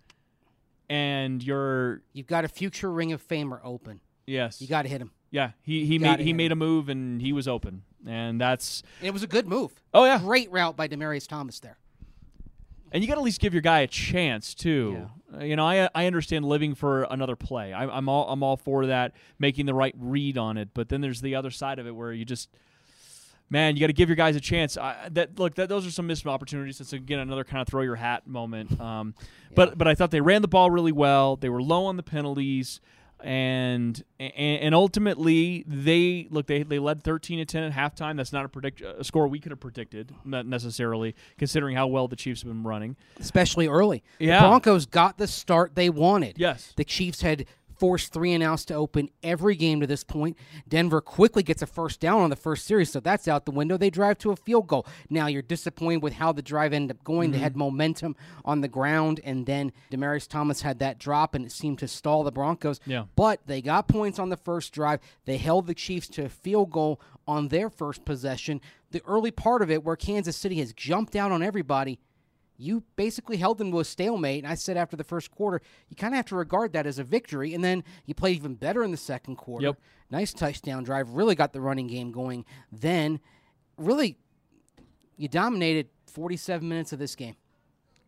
and 0.88 1.43
you're 1.43 2.02
You've 2.12 2.26
got 2.26 2.44
a 2.44 2.49
future 2.49 2.90
Ring 2.90 3.12
of 3.12 3.26
Famer 3.26 3.60
open. 3.64 4.00
yes, 4.26 4.60
You 4.60 4.69
got 4.69 4.82
to 4.82 4.88
hit 4.88 5.00
him. 5.00 5.10
yeah. 5.31 5.52
He 5.62 5.84
he 5.87 5.99
gotta 5.99 6.19
made 6.19 6.26
he 6.26 6.32
made 6.32 6.52
him. 6.52 6.62
a 6.62 6.64
move 6.64 6.88
and 6.88 7.20
he 7.20 7.32
was 7.32 7.49
open, 7.49 7.82
and 8.06 8.40
that's 8.40 8.82
And 9.00 9.08
it 9.08 9.12
was 9.12 9.22
a 9.22 9.26
good 9.26 9.46
move. 9.49 9.72
oh 9.94 10.04
yeah. 10.04 10.19
Great 10.19 10.50
route 10.52 10.76
by 10.76 10.87
Demaryius 10.88 11.26
Thomas 11.26 11.58
there. 11.60 11.78
And 12.93 13.03
you 13.03 13.09
got 13.09 13.15
to 13.15 13.21
at 13.21 13.25
least 13.25 13.41
give 13.41 13.53
your 13.53 13.62
guy 13.62 13.81
a 13.81 13.87
chance 13.87 14.55
too. 14.55 15.09
Uh, 15.35 15.44
you 15.44 15.56
know, 15.56 15.67
I 15.67 15.88
I 15.94 16.06
understand 16.06 16.44
living 16.44 16.75
for 16.75 17.03
another 17.05 17.37
play. 17.37 17.73
I, 17.73 17.85
I'm 17.85 18.09
all 18.09 18.29
I'm 18.29 18.43
all 18.43 18.56
for 18.56 18.87
that, 18.87 19.12
making 19.38 19.67
the 19.67 19.75
right 19.75 19.94
read 19.99 20.38
on 20.38 20.56
it. 20.56 20.69
But 20.73 20.88
then 20.88 21.00
there's 21.00 21.21
the 21.21 21.35
other 21.35 21.50
side 21.50 21.79
of 21.79 21.87
it 21.87 21.91
where 21.94 22.12
you 22.12 22.25
just, 22.25 22.49
man, 23.50 23.75
you 23.75 23.81
got 23.81 23.88
to 23.88 23.93
give 23.93 24.09
your 24.09 24.17
guys 24.17 24.37
a 24.37 24.41
chance. 24.41 24.77
I, 24.77 25.09
that 25.11 25.38
look, 25.38 25.56
that 25.56 25.69
those 25.69 25.87
are 25.87 25.91
some 25.91 26.06
missed 26.06 26.27
opportunities. 26.27 26.81
It's 26.81 26.93
again 26.93 27.19
another 27.19 27.44
kind 27.44 27.61
of 27.61 27.67
throw 27.67 27.83
your 27.83 27.97
hat 27.97 28.27
moment. 28.27 28.81
Um, 28.81 29.15
but 29.55 29.77
but 29.77 29.88
I 29.88 29.94
thought 29.94 30.11
they 30.12 30.21
ran 30.21 30.43
the 30.43 30.49
ball 30.49 30.71
really 30.71 30.93
well. 30.93 31.37
They 31.37 31.49
were 31.49 31.62
low 31.62 31.87
on 31.87 31.97
the 31.97 32.03
penalties. 32.05 32.81
And, 33.22 34.02
and 34.20 34.32
and 34.36 34.74
ultimately 34.74 35.64
they 35.66 36.28
look 36.30 36.46
they, 36.46 36.62
they 36.62 36.78
led 36.78 37.02
13 37.02 37.38
to 37.38 37.44
10 37.46 37.62
at 37.64 37.72
halftime 37.72 38.18
that's 38.18 38.32
not 38.32 38.44
a 38.44 38.48
predict 38.48 38.82
a 38.82 39.02
score 39.02 39.26
we 39.26 39.40
could 39.40 39.52
have 39.52 39.58
predicted 39.58 40.14
not 40.24 40.46
necessarily 40.46 41.14
considering 41.38 41.76
how 41.76 41.86
well 41.86 42.08
the 42.08 42.16
Chiefs 42.16 42.42
have 42.42 42.50
been 42.52 42.62
running 42.62 42.94
especially 43.18 43.68
early. 43.68 44.04
Yeah. 44.18 44.40
The 44.40 44.48
Broncos 44.48 44.86
got 44.86 45.16
the 45.16 45.26
start 45.26 45.74
they 45.74 45.88
wanted. 45.88 46.38
Yes. 46.38 46.74
The 46.76 46.84
Chiefs 46.84 47.22
had 47.22 47.46
forced 47.78 48.12
three 48.12 48.32
and 48.32 48.43
outs 48.43 48.64
to 48.67 48.75
open 48.75 49.11
every 49.23 49.56
game 49.56 49.81
to 49.81 49.87
this 49.87 50.05
point. 50.05 50.37
Denver 50.69 51.00
quickly 51.00 51.43
gets 51.43 51.62
a 51.62 51.67
first 51.67 52.00
down 52.00 52.20
on 52.20 52.31
the 52.31 52.37
first 52.37 52.67
series, 52.67 52.90
so 52.90 53.00
that's 53.00 53.28
out 53.28 53.44
the 53.44 53.50
window. 53.50 53.76
They 53.76 53.90
drive 53.90 54.19
to 54.19 54.31
a 54.31 54.37
field 54.37 54.67
goal. 54.67 54.87
Now 55.11 55.26
you're 55.26 55.43
disappointed 55.43 56.02
with 56.02 56.14
how 56.14 56.32
the 56.32 56.43
drive 56.43 56.73
ended 56.73 56.96
up 56.96 57.05
going. 57.05 57.31
They 57.31 57.38
had 57.38 57.52
mm-hmm. 57.52 57.61
momentum 57.61 58.17
on 58.44 58.61
the 58.61 58.69
ground, 58.69 59.20
and 59.25 59.46
then 59.46 59.73
Demaryius 59.90 60.28
Thomas 60.28 60.62
had 60.62 60.78
that 60.78 60.99
drop, 60.99 61.34
and 61.34 61.44
it 61.44 61.52
seemed 61.52 61.78
to 61.81 61.88
stall 61.88 62.25
the 62.25 62.32
Broncos. 62.32 62.81
Yeah. 62.87 63.05
But 63.14 63.40
they 63.46 63.62
got 63.62 63.88
points 63.88 64.19
on 64.19 64.28
the 64.28 64.37
first 64.37 64.73
drive. 64.73 65.00
They 65.25 65.37
held 65.37 65.67
the 65.67 65.75
Chiefs 65.75 66.08
to 66.08 66.25
a 66.25 66.28
field 66.28 66.70
goal 66.70 67.00
on 67.26 67.49
their 67.49 67.70
first 67.70 68.05
possession. 68.05 68.61
The 68.90 69.02
early 69.06 69.31
part 69.31 69.62
of 69.62 69.70
it, 69.70 69.84
where 69.84 69.96
Kansas 69.96 70.37
City 70.37 70.56
has 70.61 70.73
jumped 70.73 71.17
out 71.17 71.32
on 71.32 71.43
everybody, 71.43 71.99
you 72.58 72.82
basically 72.97 73.37
held 73.37 73.58
them 73.58 73.70
to 73.70 73.81
a 73.81 73.85
stalemate. 73.85 74.45
And 74.45 74.50
I 74.50 74.54
said 74.54 74.76
after 74.76 74.97
the 74.97 75.04
first 75.04 75.30
quarter, 75.30 75.61
you 75.88 75.97
kind 75.97 76.14
of 76.14 76.16
have 76.16 76.26
to 76.26 76.37
regard 76.37 76.73
that 76.73 76.87
as 76.87 76.99
a 76.99 77.04
victory. 77.04 77.54
And 77.54 77.62
then 77.62 77.85
you 78.04 78.14
played 78.14 78.37
even 78.37 78.54
better 78.54 78.83
in 78.83 78.90
the 78.90 78.97
second 78.97 79.37
quarter. 79.37 79.66
Yep. 79.66 79.80
Nice 80.11 80.33
touchdown 80.33 80.85
drive. 80.85 81.11
Really 81.11 81.35
got 81.35 81.52
the 81.52 81.61
running 81.61 81.87
game 81.87 82.12
going. 82.12 82.45
Then, 82.71 83.21
really, 83.76 84.19
you 85.16 85.28
dominated 85.28 85.88
47 86.07 86.69
minutes 86.69 86.92
of 86.92 86.99
this 86.99 87.14
game. 87.14 87.37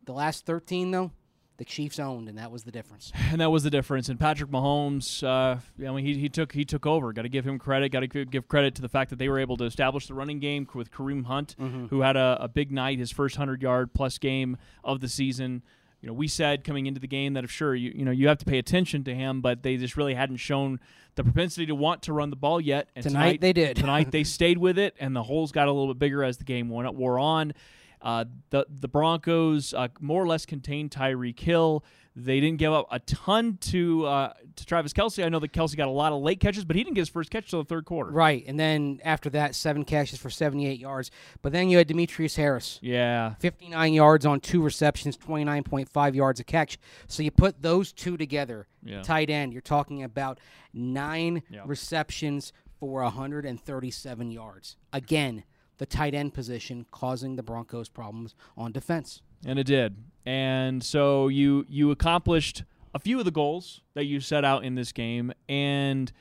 The 0.06 0.12
last 0.12 0.46
13, 0.46 0.90
though, 0.90 1.12
the 1.58 1.64
Chiefs 1.64 1.98
owned, 1.98 2.28
and 2.28 2.38
that 2.38 2.50
was 2.50 2.62
the 2.62 2.70
difference. 2.70 3.12
and 3.30 3.40
that 3.40 3.50
was 3.50 3.62
the 3.64 3.70
difference. 3.70 4.08
And 4.08 4.18
Patrick 4.18 4.50
Mahomes, 4.50 5.22
uh, 5.22 5.58
I 5.86 5.90
mean, 5.92 6.04
he, 6.04 6.14
he 6.16 6.28
took 6.28 6.52
he 6.52 6.64
took 6.64 6.86
over. 6.86 7.12
Got 7.12 7.22
to 7.22 7.28
give 7.28 7.44
him 7.46 7.58
credit. 7.58 7.90
Got 7.90 8.00
to 8.00 8.24
give 8.24 8.48
credit 8.48 8.74
to 8.76 8.82
the 8.82 8.88
fact 8.88 9.10
that 9.10 9.18
they 9.18 9.28
were 9.28 9.38
able 9.38 9.56
to 9.58 9.64
establish 9.64 10.06
the 10.06 10.14
running 10.14 10.38
game 10.40 10.66
with 10.74 10.90
Kareem 10.90 11.26
Hunt, 11.26 11.56
who 11.90 12.00
had 12.00 12.16
a, 12.16 12.38
a 12.40 12.48
big 12.48 12.72
night, 12.72 12.98
his 12.98 13.10
first 13.10 13.36
hundred 13.36 13.60
yard 13.60 13.92
plus 13.92 14.18
game 14.18 14.56
of 14.82 15.00
the 15.00 15.08
season. 15.08 15.62
You 16.00 16.06
know, 16.06 16.12
we 16.12 16.28
said 16.28 16.62
coming 16.62 16.86
into 16.86 17.00
the 17.00 17.08
game 17.08 17.32
that 17.34 17.42
if 17.42 17.50
sure 17.50 17.74
you 17.74 17.90
you 17.92 18.04
know 18.04 18.12
you 18.12 18.28
have 18.28 18.38
to 18.38 18.44
pay 18.44 18.58
attention 18.58 19.02
to 19.04 19.14
him, 19.14 19.40
but 19.40 19.64
they 19.64 19.76
just 19.76 19.96
really 19.96 20.14
hadn't 20.14 20.36
shown 20.36 20.78
the 21.16 21.24
propensity 21.24 21.66
to 21.66 21.74
want 21.74 22.02
to 22.02 22.12
run 22.12 22.30
the 22.30 22.36
ball 22.36 22.60
yet. 22.60 22.88
And 22.94 23.02
Tonight 23.02 23.40
they 23.40 23.52
did. 23.52 23.74
tonight 23.74 24.12
they 24.12 24.22
stayed 24.38 24.58
with 24.58 24.78
it, 24.78 24.94
and 25.00 25.16
the 25.16 25.24
holes 25.24 25.50
got 25.50 25.66
a 25.66 25.72
little 25.72 25.92
bit 25.92 25.98
bigger 25.98 26.22
as 26.22 26.36
the 26.36 26.44
game 26.44 26.68
went 26.68 26.94
wore 26.94 27.18
on. 27.18 27.52
Uh, 28.00 28.24
the 28.50 28.66
the 28.68 28.88
Broncos 28.88 29.74
uh, 29.74 29.88
more 30.00 30.22
or 30.22 30.26
less 30.26 30.46
contained 30.46 30.90
Tyreek 30.90 31.38
Hill. 31.40 31.84
They 32.20 32.40
didn't 32.40 32.58
give 32.58 32.72
up 32.72 32.88
a 32.90 32.98
ton 32.98 33.58
to 33.62 34.04
uh, 34.06 34.32
to 34.56 34.66
Travis 34.66 34.92
Kelce. 34.92 35.24
I 35.24 35.28
know 35.28 35.38
that 35.38 35.52
Kelce 35.52 35.76
got 35.76 35.86
a 35.86 35.92
lot 35.92 36.12
of 36.12 36.20
late 36.20 36.40
catches, 36.40 36.64
but 36.64 36.74
he 36.74 36.82
didn't 36.82 36.94
get 36.96 37.02
his 37.02 37.08
first 37.08 37.30
catch 37.30 37.48
till 37.48 37.62
the 37.62 37.68
third 37.68 37.84
quarter. 37.84 38.10
Right. 38.10 38.42
And 38.48 38.58
then 38.58 38.98
after 39.04 39.30
that, 39.30 39.54
seven 39.54 39.84
catches 39.84 40.18
for 40.18 40.28
78 40.28 40.80
yards. 40.80 41.12
But 41.42 41.52
then 41.52 41.70
you 41.70 41.78
had 41.78 41.86
Demetrius 41.86 42.34
Harris. 42.34 42.80
Yeah, 42.82 43.34
59 43.38 43.92
yards 43.92 44.26
on 44.26 44.40
two 44.40 44.60
receptions, 44.62 45.16
29.5 45.16 46.14
yards 46.16 46.40
a 46.40 46.44
catch. 46.44 46.76
So 47.06 47.22
you 47.22 47.30
put 47.30 47.62
those 47.62 47.92
two 47.92 48.16
together, 48.16 48.66
Yeah. 48.82 49.02
tight 49.02 49.30
end, 49.30 49.52
you're 49.52 49.62
talking 49.62 50.02
about 50.02 50.40
nine 50.72 51.42
Yeah. 51.48 51.62
receptions 51.66 52.52
for 52.80 53.02
137 53.02 54.30
yards. 54.32 54.76
Again, 54.92 55.44
the 55.78 55.86
tight 55.86 56.14
end 56.14 56.34
position 56.34 56.86
causing 56.90 57.36
the 57.36 57.42
Broncos 57.42 57.88
problems 57.88 58.34
on 58.56 58.72
defense. 58.72 59.22
and 59.46 59.58
it 59.58 59.64
did. 59.64 59.96
And 60.26 60.82
so 60.84 61.28
you 61.28 61.64
you 61.68 61.90
accomplished 61.90 62.64
a 62.94 62.98
few 62.98 63.18
of 63.18 63.24
the 63.24 63.30
goals 63.30 63.80
that 63.94 64.04
you 64.04 64.20
set 64.20 64.44
out 64.44 64.64
in 64.64 64.74
this 64.74 64.92
game. 64.92 65.32
And 65.48 66.12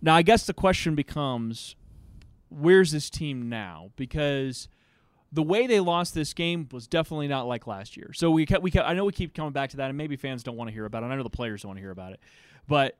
now 0.00 0.14
I 0.14 0.22
guess 0.22 0.46
the 0.46 0.54
question 0.54 0.94
becomes, 0.94 1.74
where's 2.50 2.90
this 2.92 3.08
team 3.08 3.48
now? 3.48 3.90
Because 3.96 4.68
the 5.30 5.42
way 5.42 5.66
they 5.66 5.80
lost 5.80 6.14
this 6.14 6.34
game 6.34 6.68
was 6.72 6.86
definitely 6.86 7.28
not 7.28 7.46
like 7.46 7.66
last 7.66 7.96
year. 7.96 8.12
So 8.12 8.30
we 8.30 8.44
kept, 8.44 8.62
we 8.62 8.70
kept, 8.70 8.86
I 8.86 8.92
know 8.94 9.04
we 9.04 9.12
keep 9.12 9.32
coming 9.34 9.52
back 9.52 9.70
to 9.70 9.78
that, 9.78 9.88
and 9.88 9.96
maybe 9.96 10.16
fans 10.16 10.42
don't 10.42 10.56
want 10.56 10.68
to 10.68 10.74
hear 10.74 10.84
about 10.84 11.02
it. 11.02 11.06
I 11.06 11.16
know 11.16 11.22
the 11.22 11.30
players 11.30 11.62
don't 11.62 11.70
want 11.70 11.78
to 11.78 11.82
hear 11.82 11.92
about 11.92 12.12
it, 12.12 12.20
but 12.68 12.98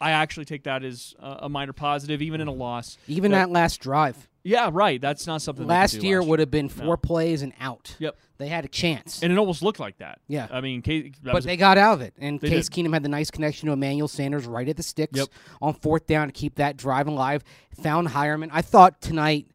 I 0.00 0.12
actually 0.12 0.46
take 0.46 0.64
that 0.64 0.82
as 0.84 1.14
a, 1.18 1.40
a 1.42 1.48
minor 1.48 1.72
positive, 1.74 2.22
even 2.22 2.40
in 2.40 2.48
a 2.48 2.52
loss. 2.52 2.96
Even 3.06 3.32
that 3.32 3.50
last 3.50 3.80
drive. 3.80 4.28
Yeah, 4.46 4.68
right. 4.72 5.00
That's 5.00 5.26
not 5.26 5.40
something. 5.40 5.66
they 5.66 5.72
Last 5.72 5.94
year 5.94 6.20
last 6.20 6.28
would 6.28 6.38
have 6.38 6.50
been 6.50 6.68
four 6.68 6.96
plays 6.98 7.40
and 7.42 7.54
out. 7.58 7.96
Yep. 7.98 8.16
They 8.36 8.48
had 8.48 8.64
a 8.64 8.68
chance. 8.68 9.22
and 9.22 9.32
it 9.32 9.38
almost 9.38 9.62
looked 9.62 9.80
like 9.80 9.96
that. 9.98 10.20
Yeah. 10.28 10.48
I 10.50 10.60
mean, 10.60 10.82
Case, 10.82 11.12
but 11.22 11.44
a- 11.44 11.46
they 11.46 11.56
got 11.56 11.78
out 11.78 11.94
of 11.94 12.00
it. 12.02 12.12
And 12.18 12.38
Case 12.40 12.68
did. 12.68 12.84
Keenum 12.84 12.92
had 12.92 13.02
the 13.02 13.08
nice 13.08 13.30
connection 13.30 13.68
to 13.68 13.72
Emmanuel 13.72 14.06
Sanders 14.06 14.44
right 14.46 14.68
at 14.68 14.76
the 14.76 14.82
sticks 14.82 15.18
Yep. 15.18 15.28
on 15.62 15.72
fourth 15.74 16.06
down 16.06 16.26
to 16.28 16.32
keep 16.32 16.56
that 16.56 16.76
drive 16.76 17.06
alive. 17.06 17.42
Found 17.82 18.08
Heuerman. 18.08 18.50
I 18.52 18.60
thought 18.60 19.00
tonight 19.00 19.46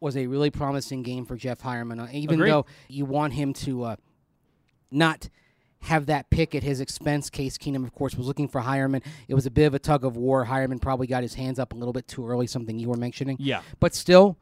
was 0.00 0.16
a 0.16 0.26
really 0.26 0.48
promising 0.50 1.02
game 1.02 1.26
for 1.26 1.36
Jeff 1.36 1.60
Heuerman, 1.60 2.00
uh, 2.02 2.08
even 2.10 2.36
Agreed. 2.36 2.50
though 2.50 2.66
you 2.88 3.04
want 3.04 3.34
him 3.34 3.52
to 3.52 3.82
uh, 3.84 3.96
not 4.90 5.28
have 5.82 6.06
that 6.06 6.28
pick 6.30 6.54
at 6.54 6.62
his 6.62 6.80
expense. 6.80 7.30
Case 7.30 7.56
Keenum, 7.56 7.84
of 7.84 7.92
course, 7.94 8.14
was 8.14 8.26
looking 8.26 8.48
for 8.48 8.60
Heuerman. 8.60 9.02
It 9.28 9.34
was 9.34 9.46
a 9.46 9.50
bit 9.50 9.66
of 9.66 9.74
a 9.74 9.78
tug 9.78 10.04
of 10.04 10.16
war. 10.16 10.46
Heuerman 10.46 10.80
probably 10.80 11.06
got 11.06 11.22
his 11.22 11.34
hands 11.34 11.58
up 11.58 11.72
a 11.72 11.76
little 11.76 11.92
bit 11.94 12.06
too 12.06 12.26
early, 12.28 12.46
something 12.46 12.78
you 12.78 12.88
were 12.88 12.96
mentioning. 12.96 13.36
yeah. 13.40 13.62
But 13.80 13.94
still, 13.94 14.36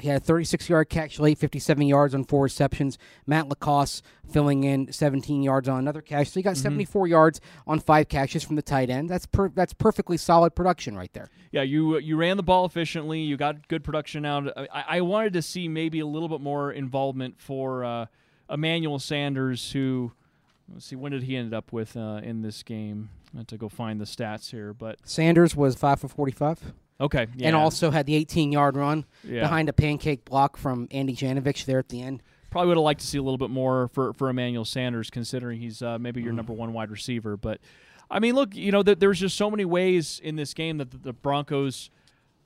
he 0.00 0.08
had 0.08 0.22
a 0.22 0.24
36 0.24 0.68
yard 0.68 0.88
catch 0.88 1.18
late, 1.18 1.36
57 1.36 1.86
yards 1.86 2.14
on 2.14 2.24
four 2.24 2.42
receptions. 2.44 2.96
Matt 3.26 3.48
LaCosse 3.48 4.02
filling 4.30 4.64
in 4.64 4.90
17 4.92 5.42
yards 5.42 5.68
on 5.68 5.78
another 5.78 6.00
catch. 6.00 6.28
So 6.28 6.34
he 6.34 6.40
Mm-hmm. 6.42 6.50
got 6.50 6.56
74 6.56 7.06
yards 7.08 7.40
on 7.66 7.80
five 7.80 8.08
catches 8.08 8.44
from 8.44 8.56
the 8.56 8.62
tight 8.62 8.88
end. 8.88 9.10
That's 9.10 9.26
per, 9.26 9.48
that's 9.48 9.74
perfectly 9.74 10.16
solid 10.16 10.54
production 10.54 10.96
right 10.96 11.12
there. 11.12 11.28
Yeah, 11.50 11.62
you 11.62 11.98
you 11.98 12.16
ran 12.16 12.36
the 12.36 12.42
ball 12.42 12.64
efficiently. 12.66 13.20
You 13.20 13.36
got 13.36 13.68
good 13.68 13.84
production 13.84 14.24
out. 14.24 14.48
I, 14.56 14.84
I 14.88 15.00
wanted 15.00 15.32
to 15.34 15.42
see 15.42 15.66
maybe 15.68 16.00
a 16.00 16.06
little 16.06 16.28
bit 16.28 16.40
more 16.40 16.72
involvement 16.72 17.40
for 17.40 17.84
uh, 17.84 18.06
Emmanuel 18.50 18.98
Sanders, 18.98 19.72
who 19.72 20.12
let's 20.72 20.86
see 20.86 20.96
when 20.96 21.12
did 21.12 21.22
he 21.24 21.36
end 21.36 21.52
up 21.54 21.72
with 21.72 21.96
uh, 21.96 22.20
in 22.22 22.42
this 22.42 22.62
game. 22.62 23.10
I 23.34 23.38
have 23.38 23.46
to 23.48 23.56
go 23.58 23.68
find 23.68 24.00
the 24.00 24.04
stats 24.04 24.50
here, 24.50 24.72
but 24.72 24.98
Sanders 25.04 25.56
was 25.56 25.74
5 25.74 26.00
for 26.00 26.08
45 26.08 26.72
okay, 27.00 27.26
yeah. 27.36 27.48
and 27.48 27.56
also 27.56 27.90
had 27.90 28.06
the 28.06 28.14
18 28.14 28.52
yard 28.52 28.76
run 28.76 29.04
Yeah. 29.24 29.40
behind 29.40 29.68
a 29.68 29.72
pancake 29.72 30.24
block 30.24 30.56
from 30.56 30.86
Andy 30.90 31.14
Janovich 31.16 31.64
there 31.64 31.78
at 31.80 31.88
the 31.88 32.00
end. 32.02 32.22
probably 32.50 32.68
would 32.68 32.76
have 32.76 32.84
liked 32.84 33.00
to 33.00 33.06
see 33.06 33.18
a 33.18 33.22
little 33.22 33.38
bit 33.38 33.50
more 33.50 33.88
for 33.88 34.12
for 34.12 34.28
Emmanuel 34.28 34.64
Sanders, 34.64 35.10
considering 35.10 35.60
he's 35.60 35.82
uh, 35.82 35.98
maybe 35.98 36.20
Mm. 36.20 36.24
your 36.24 36.32
number 36.34 36.52
one 36.52 36.72
wide 36.72 36.90
receiver. 36.90 37.36
But 37.36 37.60
I 38.10 38.20
mean, 38.20 38.34
look, 38.36 38.54
you 38.54 38.70
know, 38.70 38.82
th- 38.84 38.98
there's 39.00 39.18
just 39.18 39.36
so 39.36 39.50
many 39.50 39.64
ways 39.64 40.20
in 40.22 40.36
this 40.36 40.54
game 40.54 40.78
that 40.78 40.90
the, 40.92 40.98
the 40.98 41.12
Broncos 41.12 41.90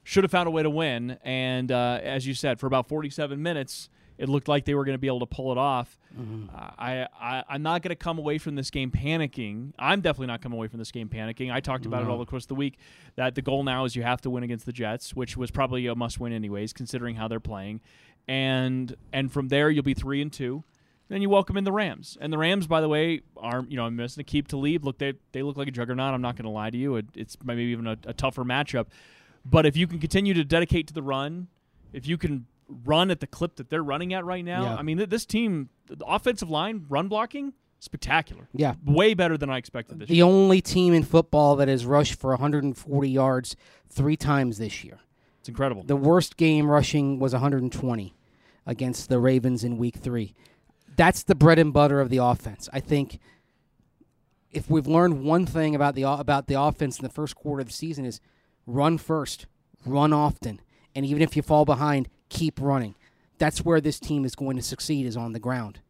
should 0.05 0.25
have 0.25 0.31
found 0.31 0.47
a 0.47 0.51
way 0.51 0.63
to 0.63 0.71
win. 0.71 1.19
And 1.23 1.71
uh, 1.71 1.99
as 2.03 2.27
you 2.27 2.33
said, 2.33 2.59
for 2.59 2.67
about 2.67 2.89
47 2.89 3.43
minutes, 3.43 3.91
it 4.19 4.29
looked 4.29 4.49
like 4.49 4.65
they 4.65 4.75
were 4.75 4.85
going 4.85 4.95
to 4.95 5.01
be 5.01 5.07
able 5.07 5.21
to 5.21 5.27
pull 5.27 5.53
it 5.53 5.59
off. 5.59 5.97
Mm-hmm. 6.19 6.55
Uh, 6.55 6.71
I, 6.79 7.07
I 7.21 7.45
I'm 7.49 7.63
not 7.63 7.83
going 7.83 7.91
to 7.91 7.97
come 7.97 8.19
away 8.19 8.39
from 8.39 8.57
this 8.57 8.71
game 8.71 8.91
panicking. 8.91 9.73
I'm 9.79 10.01
definitely 10.01 10.27
not 10.27 10.43
coming 10.43 10.59
away 10.59 10.67
from 10.69 10.81
this 10.81 10.91
game 10.91 11.09
panicking. 11.09 11.53
I 11.53 11.61
talked 11.61 11.87
about 11.87 12.03
it 12.03 12.09
all 12.09 12.19
the 12.19 12.27
course 12.27 12.45
of 12.45 12.49
the 12.49 12.55
week 12.57 12.79
that 13.17 13.35
the 13.35 13.43
goal 13.43 13.63
now 13.63 13.85
is 13.85 13.97
you 13.97 14.03
have 14.03 14.21
to 14.23 14.31
win 14.31 14.43
against 14.43 14.67
the 14.67 14.73
Jets, 14.73 15.15
which 15.15 15.37
was 15.37 15.51
probably 15.51 15.87
a 15.87 15.95
must 15.95 16.19
win 16.21 16.33
anyways, 16.33 16.73
considering 16.73 17.17
how 17.17 17.29
they're 17.29 17.41
playing. 17.41 17.81
And 18.27 18.95
and 19.13 19.33
from 19.33 19.49
there 19.49 19.71
you'll 19.71 19.85
be 19.85 19.95
three 19.95 20.21
and 20.21 20.33
two. 20.33 20.65
Then 21.09 21.23
you 21.23 21.31
welcome 21.31 21.57
in 21.57 21.65
the 21.65 21.73
Rams, 21.73 22.19
and 22.21 22.31
the 22.31 22.37
Rams, 22.37 22.67
by 22.67 22.83
the 22.83 22.89
way, 22.89 23.23
are 23.39 23.65
you 23.67 23.77
know 23.77 23.87
I'm 23.87 23.97
missing 23.97 24.21
a 24.21 24.25
keep 24.25 24.49
to 24.49 24.59
leave. 24.59 24.85
Look, 24.85 24.99
they 24.99 25.15
they 25.33 25.43
look 25.43 25.57
like 25.57 25.69
a 25.69 25.71
juggernaut. 25.71 26.13
I'm 26.13 26.21
not 26.21 26.37
going 26.37 26.45
to 26.45 26.51
lie 26.51 26.69
to 26.69 26.77
you. 26.77 26.97
It, 26.97 27.07
it's 27.15 27.37
maybe 27.43 27.63
even 27.63 27.87
a, 27.87 27.97
a 28.05 28.13
tougher 28.13 28.45
matchup. 28.45 28.89
But 29.43 29.65
if 29.65 29.75
you 29.75 29.87
can 29.87 30.01
continue 30.01 30.35
to 30.35 30.45
dedicate 30.45 30.87
to 30.89 30.95
the 30.95 31.03
run, 31.03 31.49
if 31.95 32.07
you 32.07 32.19
can 32.19 32.45
run 32.69 33.11
at 33.11 33.21
the 33.21 33.27
clip 33.27 33.57
that 33.57 33.71
they're 33.71 33.83
running 33.83 34.13
at 34.15 34.25
right 34.25 34.45
now, 34.45 34.63
Yeah. 34.65 34.77
I 34.77 34.83
mean, 34.83 34.99
th- 34.99 35.09
this 35.11 35.25
team, 35.25 35.71
the 35.87 36.05
offensive 36.07 36.51
line, 36.51 36.85
run 36.89 37.09
blocking, 37.09 37.55
spectacular. 37.81 38.49
Yeah. 38.53 38.75
Way 38.85 39.15
better 39.15 39.37
than 39.39 39.49
I 39.51 39.57
expected 39.57 39.99
this 39.99 40.09
The 40.09 40.17
year. 40.17 40.25
The 40.25 40.31
only 40.31 40.61
team 40.61 40.93
in 40.95 41.03
football 41.03 41.57
that 41.57 41.69
has 41.69 41.87
rushed 41.87 42.15
for 42.21 42.31
140 42.31 43.09
yards 43.09 43.57
three 43.89 44.17
times 44.17 44.59
this 44.59 44.85
year. 44.85 44.99
It's 45.41 45.49
incredible. 45.49 45.83
The 45.85 45.97
worst 45.97 46.37
game 46.37 46.69
rushing 46.71 47.19
was 47.19 47.33
120 47.33 48.15
against 48.67 49.09
the 49.09 49.19
Ravens 49.19 49.65
in 49.65 49.79
week 49.79 49.97
three. 49.97 50.35
That's 50.97 51.23
the 51.23 51.35
bread 51.35 51.59
and 51.59 51.73
butter 51.73 52.01
of 52.01 52.11
the 52.11 52.19
offense. 52.19 52.69
I 52.73 52.81
think 52.81 53.19
if 54.51 54.69
we've 54.69 54.87
learned 54.87 55.23
one 55.25 55.47
thing 55.47 55.75
about 55.75 55.95
the 55.95 56.03
about 56.05 56.49
the 56.49 56.61
offense 56.61 56.99
in 56.99 57.03
the 57.05 57.09
first 57.13 57.37
quarter 57.37 57.61
of 57.61 57.69
the 57.69 57.73
season 57.73 58.05
is 58.05 58.21
run 58.67 58.99
first, 58.99 59.47
run 59.87 60.13
often, 60.13 60.61
and 60.95 61.07
even 61.07 61.23
if 61.23 61.37
you 61.37 61.43
fall 61.43 61.65
behind, 61.65 62.09
keep 62.29 62.61
running. 62.61 62.95
That's 63.39 63.65
where 63.65 63.81
this 63.81 64.01
team 64.01 64.25
is 64.25 64.35
going 64.35 64.57
to 64.57 64.63
succeed 64.63 65.07
is 65.07 65.17
on 65.17 65.33
the 65.33 65.39
ground. 65.39 65.81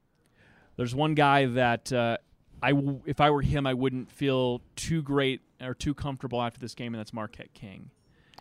There's 0.77 0.95
one 0.95 1.15
guy 1.15 1.47
that 1.47 1.93
uh, 1.93 2.19
I, 2.63 2.71
w- 2.73 3.01
if 3.07 3.21
I 3.21 3.31
were 3.31 3.43
him, 3.43 3.67
I 3.67 3.75
wouldn't 3.75 4.11
feel 4.11 4.61
too 4.77 5.03
great 5.03 5.41
or 5.61 5.75
too 5.75 5.95
comfortable 5.95 6.41
after 6.43 6.61
this 6.61 6.75
game, 6.75 6.95
and 6.95 7.01
that's 7.01 7.13
Marquette 7.13 7.53
King. 7.55 7.91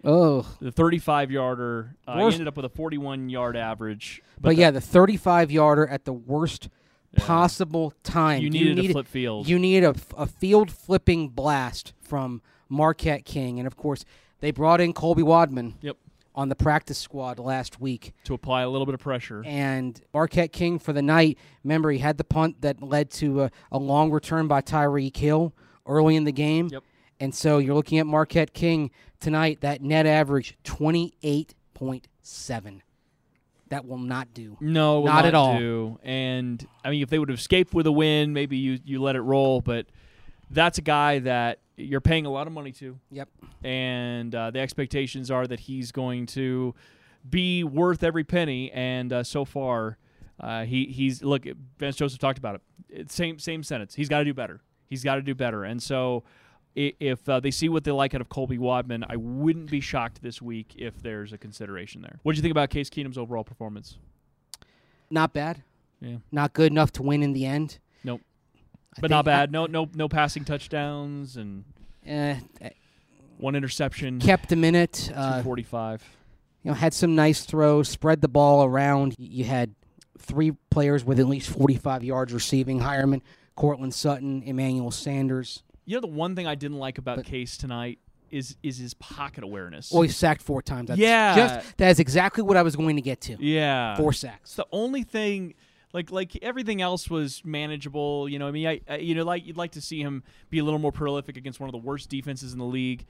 Oh, 0.03 0.45
The 0.61 0.71
35 0.71 1.31
yarder, 1.31 1.95
uh, 2.07 2.17
he 2.17 2.23
ended 2.33 2.47
up 2.47 2.55
with 2.55 2.65
a 2.65 2.69
41 2.69 3.29
yard 3.29 3.57
average. 3.57 4.21
but, 4.39 4.49
that- 4.49 4.55
yeah, 4.55 4.71
the 4.71 4.81
35 4.81 5.49
yarder 5.51 5.87
at 5.87 6.05
the 6.05 6.13
worst 6.13 6.69
possible 7.15 7.93
time. 8.03 8.41
You 8.43 8.49
needed 8.49 8.77
a 8.77 8.81
need- 8.83 8.91
flip 8.91 9.07
field. 9.07 9.47
You 9.47 9.57
need 9.57 9.83
a, 9.83 9.95
a 10.15 10.27
field 10.27 10.69
flipping 10.71 11.29
blast 11.29 11.93
from 11.99 12.41
Marquette 12.69 13.25
King, 13.25 13.57
and 13.59 13.65
of 13.65 13.75
course 13.77 14.05
they 14.39 14.51
brought 14.51 14.79
in 14.81 14.93
Colby 14.93 15.23
Wadman 15.23 15.75
Yep. 15.81 15.97
On 16.37 16.49
the 16.49 16.55
practice 16.55 16.99
squad 16.99 17.39
last 17.39 17.81
week. 17.81 18.13
to 18.25 18.35
apply 18.35 18.61
a 18.61 18.69
little 18.69 18.85
bit 18.85 18.93
of 18.93 18.99
pressure. 19.01 19.41
And 19.43 19.99
Marquette 20.13 20.53
King 20.53 20.77
for 20.77 20.93
the 20.93 21.01
night. 21.01 21.39
Remember, 21.63 21.89
he 21.89 21.97
had 21.97 22.19
the 22.19 22.23
punt 22.23 22.61
that 22.61 22.79
led 22.79 23.09
to 23.13 23.41
a, 23.41 23.51
a 23.71 23.79
long 23.79 24.11
return 24.11 24.47
by 24.47 24.61
Tyreek 24.61 25.17
Hill 25.17 25.51
early 25.87 26.15
in 26.15 26.25
the 26.25 26.31
game. 26.31 26.69
Yep. 26.71 26.83
And 27.19 27.33
so 27.33 27.57
you're 27.57 27.73
looking 27.73 27.97
at 27.97 28.05
Marquette 28.05 28.53
King 28.53 28.91
tonight. 29.19 29.61
That 29.61 29.81
net 29.81 30.05
average 30.05 30.55
twenty 30.63 31.15
eight 31.23 31.55
point 31.73 32.07
seven. 32.21 32.83
That 33.69 33.87
will 33.87 33.97
not 33.97 34.31
do. 34.35 34.57
No, 34.61 34.99
will 34.99 35.07
Not 35.07 35.25
at 35.25 35.33
all. 35.33 35.57
Do. 35.57 35.99
And 36.03 36.65
I 36.85 36.91
mean, 36.91 37.01
if 37.01 37.09
they 37.09 37.17
would 37.17 37.29
have 37.29 37.39
escaped 37.39 37.73
with 37.73 37.87
a 37.87 37.91
win, 37.91 38.31
maybe 38.33 38.57
you 38.57 38.79
you 38.85 39.01
let 39.01 39.15
it 39.15 39.21
roll. 39.21 39.59
But 39.61 39.87
that's 40.49 40.77
a 40.77 40.81
guy 40.81 41.19
that 41.19 41.59
you're 41.75 42.01
paying 42.01 42.25
a 42.25 42.29
lot 42.29 42.47
of 42.47 42.53
money 42.53 42.71
to, 42.73 42.97
Yep. 43.11 43.29
and 43.63 44.33
uh, 44.33 44.51
the 44.51 44.59
expectations 44.59 45.29
are 45.29 45.45
that 45.47 45.59
he's 45.61 45.91
going 45.91 46.25
to 46.27 46.73
be 47.29 47.63
worth 47.63 48.03
every 48.03 48.23
penny. 48.23 48.71
And 48.71 49.11
uh, 49.13 49.23
so 49.23 49.45
far, 49.45 49.97
uh, 50.39 50.63
he 50.65 50.85
he's 50.85 51.23
look. 51.23 51.45
Vance 51.77 51.95
Joseph 51.97 52.19
talked 52.19 52.37
about 52.39 52.55
it. 52.55 52.61
It's 52.89 53.13
same 53.15 53.37
same 53.39 53.63
sentence. 53.63 53.93
He's 53.95 54.09
got 54.09 54.19
to 54.19 54.25
do 54.25 54.33
better. 54.33 54.61
He's 54.87 55.03
got 55.03 55.15
to 55.15 55.21
do 55.21 55.35
better. 55.35 55.63
And 55.63 55.81
so. 55.81 56.23
If 56.79 57.27
uh, 57.27 57.39
they 57.39 57.49
see 57.49 57.69
what 57.69 57.85
they 57.85 57.91
like 57.91 58.13
out 58.13 58.21
of 58.21 58.29
Colby 58.29 58.59
Wadman, 58.59 59.03
I 59.09 59.15
wouldn't 59.15 59.71
be 59.71 59.79
shocked 59.79 60.21
this 60.21 60.43
week 60.43 60.75
if 60.77 61.01
there's 61.01 61.33
a 61.33 61.37
consideration 61.39 62.03
there. 62.03 62.19
What 62.21 62.33
do 62.33 62.35
you 62.35 62.43
think 62.43 62.51
about 62.51 62.69
Case 62.69 62.87
Keenum's 62.87 63.17
overall 63.17 63.43
performance? 63.43 63.97
Not 65.09 65.33
bad. 65.33 65.63
Yeah. 65.99 66.17
Not 66.31 66.53
good 66.53 66.71
enough 66.71 66.91
to 66.93 67.01
win 67.01 67.23
in 67.23 67.33
the 67.33 67.47
end. 67.47 67.79
I 68.97 69.01
But 69.01 69.09
not 69.11 69.25
bad. 69.25 69.51
No, 69.51 69.65
no, 69.65 69.87
no 69.93 70.07
passing 70.09 70.43
touchdowns 70.45 71.37
and 71.37 71.63
Eh, 72.05 72.39
one 73.37 73.55
interception. 73.55 74.19
kept 74.19 74.51
a 74.51 74.55
minute. 74.55 75.11
Uh, 75.13 75.41
forty-five. 75.43 76.03
you 76.63 76.71
know, 76.71 76.75
had 76.75 76.93
some 76.93 77.15
nice 77.15 77.43
throws, 77.45 77.89
spread 77.89 78.21
the 78.21 78.27
ball 78.27 78.63
around. 78.63 79.15
You 79.17 79.43
had 79.45 79.75
three 80.17 80.51
players 80.71 81.05
with 81.05 81.19
at 81.19 81.27
least 81.27 81.49
45 81.49 82.03
yards 82.03 82.33
receiving: 82.33 82.79
Heuerman, 82.79 83.21
Courtland 83.55 83.93
Sutton, 83.93 84.41
Emmanuel 84.43 84.91
Sanders. 84.91 85.63
You 85.85 85.95
know 85.95 86.01
the 86.01 86.07
one 86.07 86.35
thing 86.35 86.47
I 86.47 86.55
didn't 86.55 86.79
like 86.79 86.97
about 86.97 87.17
But- 87.17 87.25
Case 87.25 87.57
tonight 87.57 87.99
is 88.31 88.57
is 88.63 88.77
his 88.77 88.93
pocket 88.95 89.43
awareness. 89.43 89.91
Oh, 89.93 90.01
he 90.01 90.09
sacked 90.09 90.41
four 90.41 90.61
times. 90.61 90.87
That's 90.89 90.99
Yeah. 90.99 91.35
just, 91.35 91.77
that 91.77 91.91
is 91.91 91.99
exactly 91.99 92.43
what 92.43 92.57
I 92.57 92.61
was 92.61 92.75
going 92.75 92.95
to 92.97 93.01
get 93.01 93.21
to. 93.21 93.37
yeah, 93.39 93.95
Four 93.95 94.09
It's 94.11 94.19
sacks. 94.19 94.55
the 94.55 94.65
only 94.71 95.03
thing. 95.03 95.53
Like 95.97 96.11
like 96.11 96.37
everything 96.43 96.79
else 96.79 97.09
was 97.09 97.41
manageable. 97.43 98.29
You 98.29 98.37
know, 98.37 98.47
I 98.47 98.51
mean, 98.51 98.67
I, 98.67 98.81
I 98.87 98.97
you 98.97 99.15
know 99.15 99.23
like 99.23 99.45
you'd 99.47 99.57
like 99.57 99.71
to 99.71 99.81
see 99.81 100.01
him 100.01 100.21
be 100.51 100.59
a 100.59 100.63
little 100.63 100.79
more 100.79 100.91
prolific 100.91 101.37
against 101.37 101.59
one 101.59 101.67
of 101.67 101.71
the 101.71 101.79
worst 101.79 102.09
defenses 102.09 102.53
in 102.53 102.59
the 102.59 102.65
league, 102.65 103.05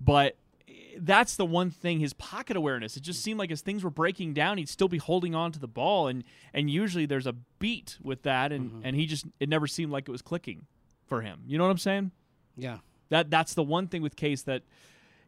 but 0.00 0.36
eh, 0.68 0.72
that's 0.98 1.36
the 1.36 1.44
one 1.46 1.70
thing 1.70 2.00
his 2.00 2.12
pocket 2.14 2.56
awareness 2.56 2.96
it 2.96 3.02
just 3.02 3.22
seemed 3.22 3.38
like 3.38 3.52
as 3.52 3.60
things 3.60 3.84
were 3.84 3.90
breaking 3.90 4.32
down 4.34 4.58
he'd 4.58 4.68
still 4.68 4.88
be 4.88 4.98
holding 4.98 5.34
on 5.34 5.52
to 5.52 5.58
the 5.60 5.68
ball 5.68 6.08
and 6.08 6.24
and 6.52 6.70
usually 6.70 7.06
there's 7.06 7.26
a 7.26 7.34
beat 7.58 7.98
with 8.02 8.22
that 8.22 8.50
and 8.52 8.70
mm-hmm. 8.70 8.80
and 8.84 8.96
he 8.96 9.06
just 9.06 9.26
it 9.40 9.48
never 9.48 9.66
seemed 9.66 9.92
like 9.92 10.08
it 10.08 10.12
was 10.12 10.22
clicking 10.22 10.66
for 11.06 11.20
him 11.20 11.40
you 11.46 11.56
know 11.58 11.64
what 11.64 11.70
i'm 11.70 11.78
saying 11.78 12.10
Yeah. 12.56 12.78
that 13.10 13.30
that's 13.30 13.54
the 13.54 13.62
one 13.62 13.86
thing 13.88 14.02
with 14.02 14.16
case 14.16 14.42
that 14.42 14.62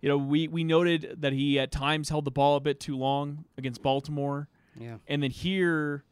you 0.01 0.09
know 0.09 0.17
we 0.19 0.49
we 0.49 0.63
noted 0.65 1.17
that 1.21 1.33
he 1.33 1.59
at 1.59 1.71
times 1.73 2.09
held 2.09 2.25
the 2.25 2.31
ball 2.31 2.57
a 2.57 2.61
bit 2.61 2.79
too 2.81 2.97
long 2.97 3.45
against 3.59 3.83
baltimore 3.83 4.49
Yeah. 4.79 4.97
and 5.09 5.23
then 5.23 5.31
here 5.31 6.05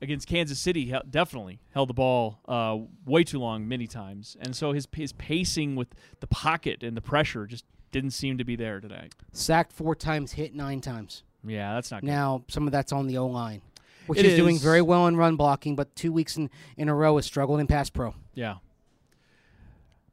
against 0.00 0.28
Kansas 0.28 0.58
City, 0.58 0.86
he 0.86 0.96
definitely 1.10 1.60
held 1.72 1.88
the 1.88 1.94
ball 1.94 2.40
uh, 2.46 2.78
way 3.04 3.24
too 3.24 3.38
long 3.38 3.66
many 3.66 3.86
times, 3.86 4.36
and 4.40 4.54
so 4.54 4.72
his 4.72 4.86
his 4.94 5.12
pacing 5.12 5.76
with 5.76 5.88
the 6.20 6.26
pocket 6.26 6.82
and 6.82 6.96
the 6.96 7.00
pressure 7.00 7.46
just 7.46 7.64
didn't 7.90 8.10
seem 8.10 8.38
to 8.38 8.44
be 8.44 8.56
there 8.56 8.80
today. 8.80 9.08
Sacked 9.32 9.72
four 9.72 9.94
times, 9.94 10.32
hit 10.32 10.54
nine 10.54 10.80
times. 10.80 11.22
Yeah, 11.44 11.74
that's 11.74 11.90
not 11.90 12.02
good. 12.02 12.08
Now, 12.08 12.44
some 12.48 12.66
of 12.66 12.72
that's 12.72 12.92
on 12.92 13.06
the 13.06 13.18
O 13.18 13.26
line. 13.26 13.62
which 14.06 14.18
is 14.20 14.36
doing 14.36 14.58
very 14.58 14.82
well 14.82 15.06
in 15.06 15.16
run 15.16 15.36
blocking, 15.36 15.76
but 15.76 15.94
two 15.94 16.12
weeks 16.12 16.36
in, 16.36 16.50
in 16.76 16.88
a 16.88 16.94
row 16.94 17.16
has 17.16 17.26
struggled 17.26 17.60
in 17.60 17.66
pass 17.66 17.90
pro. 17.90 18.14
Yeah. 18.34 18.56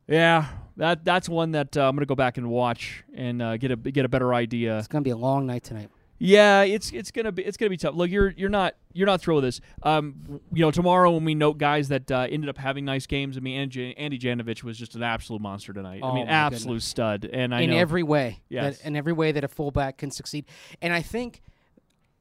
Yeah, 0.08 0.46
that 0.78 1.04
that's 1.04 1.28
one 1.28 1.52
that 1.52 1.76
uh, 1.76 1.88
I'm 1.88 1.96
gonna 1.96 2.06
go 2.06 2.14
back 2.16 2.38
and 2.38 2.48
watch 2.50 3.04
and 3.16 3.42
uh, 3.42 3.58
get 3.58 3.72
a 3.72 3.76
get 3.76 4.06
a 4.06 4.10
better 4.10 4.34
idea. 4.36 4.78
It's 4.78 4.88
going 4.88 5.04
to 5.04 5.08
be 5.08 5.12
a 5.12 5.18
long 5.18 5.48
night 5.48 5.64
tonight. 5.64 5.90
Yeah, 6.18 6.62
it's 6.64 6.92
it's 6.92 7.12
gonna 7.12 7.32
be 7.34 7.44
it's 7.44 7.58
gonna 7.58 7.70
be 7.70 7.78
tough. 7.78 7.94
Look, 7.96 8.10
you're 8.10 8.30
you're 8.38 8.50
not 8.50 8.76
you're 8.94 9.06
not 9.06 9.20
thrilled 9.22 9.44
with 9.44 9.56
this. 9.56 9.62
Um, 9.84 10.40
you 10.54 10.62
know, 10.62 10.72
tomorrow 10.72 11.12
when 11.12 11.26
we 11.26 11.36
note 11.36 11.58
guys 11.58 11.90
that 11.90 12.10
uh, 12.10 12.28
ended 12.30 12.50
up 12.50 12.58
having 12.58 12.86
nice 12.86 13.06
games, 13.06 13.36
I 13.36 13.42
mean, 13.42 13.60
Andy, 13.60 13.98
Andy 13.98 14.18
Janovich 14.18 14.64
was 14.64 14.78
just 14.78 14.96
an 14.96 15.04
absolute 15.04 15.42
monster 15.42 15.74
tonight. 15.74 16.00
I 16.02 16.08
Oh, 16.08 16.14
mean, 16.14 16.28
absolute 16.28 16.66
goodness. 16.68 16.86
stud. 16.86 17.26
And 17.32 17.54
I 17.54 17.62
in 17.62 17.72
know 17.72 17.78
every 17.78 18.04
way. 18.04 18.42
Yes. 18.48 18.78
That, 18.78 18.88
in 18.88 18.96
every 18.96 19.12
way 19.12 19.34
that 19.34 19.44
a 19.44 19.50
fullback 19.50 19.98
can 19.98 20.10
succeed. 20.12 20.46
And 20.82 20.94
I 20.94 21.02
think 21.02 21.42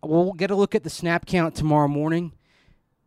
we'll 0.02 0.32
get 0.32 0.50
a 0.50 0.56
look 0.56 0.74
at 0.74 0.82
the 0.82 0.90
snap 0.90 1.24
count 1.26 1.54
tomorrow 1.54 1.86
morning, 1.88 2.32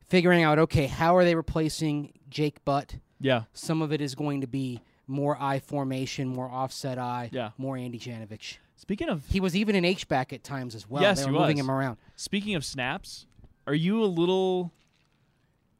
figuring 0.08 0.44
out 0.44 0.58
okay, 0.58 0.88
how 0.88 1.18
are 1.18 1.26
they 1.26 1.36
replacing 1.36 2.14
Jake 2.30 2.64
Butt? 2.64 2.96
yeah, 3.20 3.44
Some 3.54 3.82
of 3.82 3.92
it 3.92 4.00
is 4.00 4.16
going 4.16 4.40
to 4.42 4.48
be 4.48 4.80
more 5.08 5.38
I 5.42 5.60
formation, 5.60 6.28
more 6.28 6.50
offset 6.52 6.98
I, 6.98 7.30
Yeah. 7.32 7.52
more 7.58 7.78
Andy 7.78 7.98
Janovich. 8.00 8.58
Speaking 8.76 9.10
of 9.10 9.26
He 9.28 9.40
was 9.40 9.56
even 9.56 9.76
an 9.76 9.86
H 9.86 10.08
back 10.08 10.34
at 10.34 10.44
times 10.44 10.76
as 10.76 10.90
well. 10.90 11.02
Yes, 11.02 11.20
they 11.20 11.26
he 11.26 11.32
were 11.32 11.40
moving 11.40 11.56
was. 11.58 11.66
him 11.66 11.72
around. 11.72 11.98
speaking 12.16 12.56
of 12.56 12.64
snaps, 12.66 13.26
are 13.66 13.74
you 13.74 14.04
a 14.04 14.06
little 14.06 14.72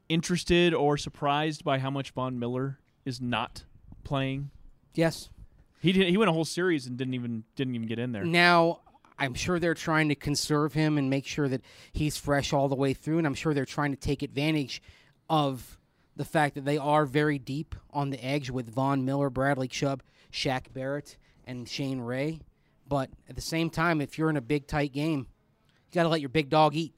interested 0.08 0.74
or 0.74 0.96
surprised 0.96 1.64
by 1.64 1.78
how 1.78 1.90
much 1.90 2.10
Von 2.10 2.38
Miller 2.38 2.78
is 3.04 3.20
not 3.20 3.64
playing? 4.04 4.50
Yes. 4.94 5.30
He 5.80 5.92
did, 5.92 6.08
he 6.08 6.16
went 6.16 6.28
a 6.28 6.32
whole 6.32 6.44
series 6.44 6.86
and 6.86 6.96
didn't 6.96 7.14
even 7.14 7.44
didn't 7.54 7.74
even 7.74 7.86
get 7.86 7.98
in 7.98 8.12
there. 8.12 8.24
Now, 8.24 8.80
I'm 9.18 9.34
sure 9.34 9.58
they're 9.58 9.74
trying 9.74 10.08
to 10.08 10.14
conserve 10.14 10.72
him 10.74 10.98
and 10.98 11.08
make 11.10 11.24
sure 11.26 11.48
that 11.48 11.60
he's 11.92 12.16
fresh 12.16 12.52
all 12.52 12.68
the 12.68 12.74
way 12.74 12.94
through, 12.94 13.18
and 13.18 13.26
I'm 13.26 13.34
sure 13.34 13.54
they're 13.54 13.64
trying 13.64 13.90
to 13.92 13.96
take 13.96 14.22
advantage 14.22 14.82
of 15.30 15.77
the 16.18 16.24
fact 16.26 16.54
that 16.56 16.64
they 16.66 16.76
are 16.76 17.06
very 17.06 17.38
deep 17.38 17.74
on 17.90 18.10
the 18.10 18.22
edge 18.22 18.50
with 18.50 18.68
Von 18.68 19.04
Miller, 19.06 19.30
Bradley 19.30 19.68
Chubb, 19.68 20.02
Shaq 20.30 20.72
Barrett, 20.74 21.16
and 21.46 21.66
Shane 21.66 22.00
Ray. 22.00 22.40
But 22.86 23.08
at 23.28 23.36
the 23.36 23.40
same 23.42 23.70
time, 23.70 24.00
if 24.00 24.18
you're 24.18 24.28
in 24.28 24.36
a 24.36 24.42
big, 24.42 24.66
tight 24.66 24.92
game, 24.92 25.20
you 25.90 25.94
got 25.94 26.02
to 26.02 26.08
let 26.10 26.20
your 26.20 26.28
big 26.28 26.50
dog 26.50 26.74
eat. 26.74 26.92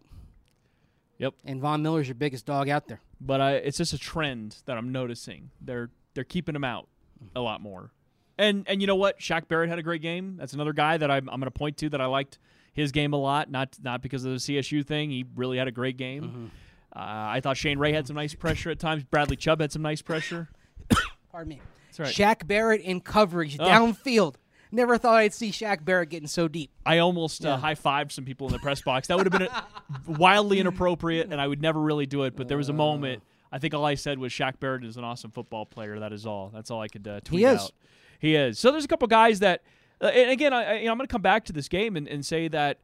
Yep. 1.19 1.35
And 1.45 1.61
Von 1.61 1.83
Miller's 1.83 2.09
your 2.09 2.15
biggest 2.15 2.47
dog 2.47 2.69
out 2.69 2.89
there. 2.89 3.01
but 3.21 3.41
I, 3.41 3.53
it's 3.57 3.77
just 3.77 3.93
a 3.93 3.99
trend 3.99 4.57
that 4.65 4.79
I'm 4.79 4.91
noticing. 4.91 5.51
They're 5.61 5.91
they're 6.15 6.25
keeping 6.25 6.57
him 6.57 6.65
out 6.65 6.89
a 7.37 7.41
lot 7.41 7.61
more. 7.61 7.93
And 8.39 8.65
and 8.67 8.81
you 8.81 8.87
know 8.87 8.97
what? 8.97 9.21
Shaq 9.21 9.47
Barrett 9.49 9.69
had 9.69 9.79
a 9.79 9.83
great 9.83 10.01
game. 10.01 10.37
That's 10.39 10.55
another 10.55 10.73
guy 10.73 10.97
that 10.97 11.11
I'm, 11.11 11.29
I'm 11.29 11.39
going 11.41 11.53
to 11.53 11.59
point 11.59 11.77
to 11.79 11.91
that 11.91 12.01
I 12.01 12.07
liked 12.07 12.39
his 12.73 12.91
game 12.91 13.13
a 13.13 13.19
lot. 13.19 13.51
Not 13.51 13.77
not 13.83 14.01
because 14.01 14.25
of 14.25 14.33
the 14.33 14.39
CSU 14.39 14.85
thing. 14.87 15.11
He 15.11 15.27
really 15.37 15.59
had 15.59 15.69
a 15.69 15.73
great 15.73 15.99
game. 15.99 16.23
Mm-hmm. 16.25 16.47
Uh, 16.95 16.99
I 17.01 17.41
thought 17.43 17.57
Shane 17.57 17.79
Ray 17.79 17.93
had 17.93 18.07
some 18.07 18.17
nice 18.17 18.35
pressure 18.35 18.71
at 18.71 18.79
times. 18.79 19.05
Bradley 19.05 19.37
Chubb 19.37 19.61
had 19.61 19.71
some 19.73 19.83
nice 19.83 20.03
pressure. 20.03 20.49
Pardon 21.31 21.49
me. 21.51 21.61
That's 21.97 22.01
right. 22.19 22.37
Shaq 22.39 22.47
Barrett 22.47 22.81
in 22.81 23.01
coverage 23.01 23.57
Oh. 23.61 23.65
downfield. 23.65 24.35
Never 24.73 24.99
thought 24.99 25.17
I'd 25.17 25.35
see 25.35 25.51
Shaq 25.51 25.85
Barrett 25.85 26.11
getting 26.11 26.29
so 26.29 26.47
deep. 26.47 26.71
I 26.87 26.99
almost 26.99 27.45
uh, 27.45 27.51
Yeah. 27.51 27.57
high 27.59 27.75
fived 27.75 28.13
some 28.13 28.25
people 28.25 28.47
in 28.47 28.53
the 28.53 28.59
press 28.61 28.81
box. 28.83 29.09
That 29.09 29.17
would 29.17 29.27
have 29.33 29.39
been 29.39 29.49
a, 29.49 29.65
wildly 30.19 30.61
inappropriate, 30.61 31.29
and 31.33 31.41
I 31.41 31.47
would 31.49 31.61
never 31.61 31.81
really 31.81 32.07
do 32.07 32.23
it. 32.25 32.37
But 32.37 32.47
there 32.49 32.57
was 32.57 32.69
a 32.69 32.73
moment. 32.73 33.23
I 33.53 33.59
think 33.59 33.75
all 33.75 33.85
I 33.85 33.97
said 33.97 34.19
was 34.19 34.33
Shaq 34.33 34.61
Barrett 34.61 34.85
is 34.85 34.97
an 34.97 35.03
awesome 35.03 35.33
football 35.33 35.67
player. 35.67 35.99
That 35.99 36.13
is 36.13 36.25
all. 36.25 36.51
That's 36.55 36.71
all 36.71 36.81
I 36.81 36.87
could 36.89 37.07
uh, 37.09 37.19
tweet 37.25 37.45
is. 37.45 37.61
out. 37.61 37.73
He 38.21 38.37
is. 38.37 38.59
So 38.61 38.71
there's 38.71 38.85
a 38.85 38.89
couple 38.89 39.09
guys 39.09 39.41
that, 39.41 39.63
uh, 40.01 40.07
and 40.07 40.31
again, 40.31 40.53
I, 40.53 40.63
I, 40.65 40.75
you 40.79 40.85
know, 40.85 40.93
I'm 40.93 40.99
going 40.99 41.09
to 41.09 41.13
come 41.13 41.23
back 41.23 41.45
to 41.47 41.53
this 41.53 41.69
game 41.69 41.97
and, 41.97 42.07
and 42.07 42.25
say 42.25 42.47
that 42.49 42.79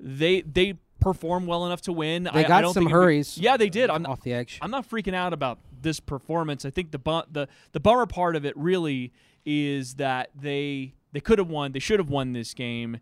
they 0.00 0.40
they 0.40 0.74
perform 1.00 1.46
well 1.46 1.64
enough 1.66 1.82
to 1.82 1.92
win. 1.92 2.24
They 2.24 2.30
I, 2.30 2.38
I 2.40 2.42
got 2.48 2.60
don't 2.62 2.74
some 2.74 2.82
it'd 2.84 2.88
be- 2.88 2.92
hurries 2.92 3.38
yeah, 3.38 3.56
they 3.56 3.68
did. 3.70 3.90
I'm 3.90 4.04
off 4.06 4.22
the 4.22 4.32
edge. 4.32 4.58
I'm 4.60 4.70
not 4.70 4.88
freaking 4.88 5.14
out 5.14 5.32
about 5.32 5.58
this 5.80 6.00
performance. 6.00 6.64
I 6.64 6.70
think 6.70 6.90
the 6.90 6.98
bu- 6.98 7.22
the 7.30 7.48
the 7.72 7.80
bummer 7.80 8.06
part 8.06 8.34
of 8.36 8.44
it 8.44 8.56
really 8.56 9.12
is 9.46 9.94
that 9.94 10.30
they 10.34 10.94
they 11.12 11.20
could 11.20 11.38
have 11.38 11.48
won. 11.48 11.72
They 11.72 11.78
should 11.78 12.00
have 12.00 12.10
won 12.10 12.32
this 12.32 12.52
game, 12.52 12.98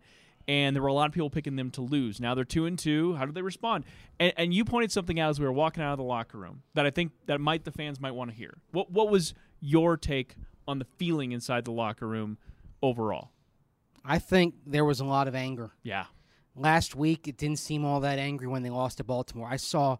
and 0.47 0.75
there 0.75 0.81
were 0.83 0.87
a 0.89 0.93
lot 0.93 1.07
of 1.07 1.13
people 1.13 1.29
picking 1.29 1.55
them 1.55 1.71
to 1.71 1.81
lose. 1.81 2.19
Now 2.21 2.35
they're 2.35 2.45
two 2.45 2.65
and 2.65 2.77
two. 2.77 3.15
How 3.15 3.25
do 3.25 3.31
they 3.31 3.41
respond? 3.41 3.83
And, 4.19 4.31
and 4.37 4.53
you 4.53 4.63
pointed 4.63 4.91
something 4.91 5.19
out 5.19 5.29
as 5.31 5.39
we 5.39 5.45
were 5.45 5.51
walking 5.51 5.83
out 5.83 5.91
of 5.93 5.97
the 5.97 6.03
locker 6.03 6.37
room 6.37 6.61
that 6.75 6.85
I 6.85 6.89
think 6.91 7.11
that 7.25 7.41
might 7.41 7.65
the 7.65 7.71
fans 7.71 7.99
might 7.99 8.11
want 8.11 8.29
to 8.31 8.35
hear. 8.37 8.57
What 8.71 8.91
what 8.91 9.09
was 9.09 9.33
your 9.59 9.97
take 9.97 10.35
on 10.67 10.79
the 10.79 10.85
feeling 10.97 11.31
inside 11.31 11.65
the 11.65 11.71
locker 11.71 12.07
room 12.07 12.37
overall? 12.81 13.31
I 14.05 14.19
think 14.19 14.53
there 14.65 14.85
was 14.85 14.99
a 15.01 15.05
lot 15.05 15.27
of 15.27 15.35
anger. 15.35 15.71
Yeah, 15.83 16.05
Last 16.57 16.95
week, 16.95 17.27
it 17.27 17.37
didn't 17.37 17.59
seem 17.59 17.85
all 17.85 17.99
that 17.99 18.17
angry 18.17 18.47
when 18.47 18.63
they 18.63 18.71
lost 18.71 18.97
to 18.97 19.03
Baltimore. 19.03 19.47
I 19.49 19.57
saw 19.57 19.97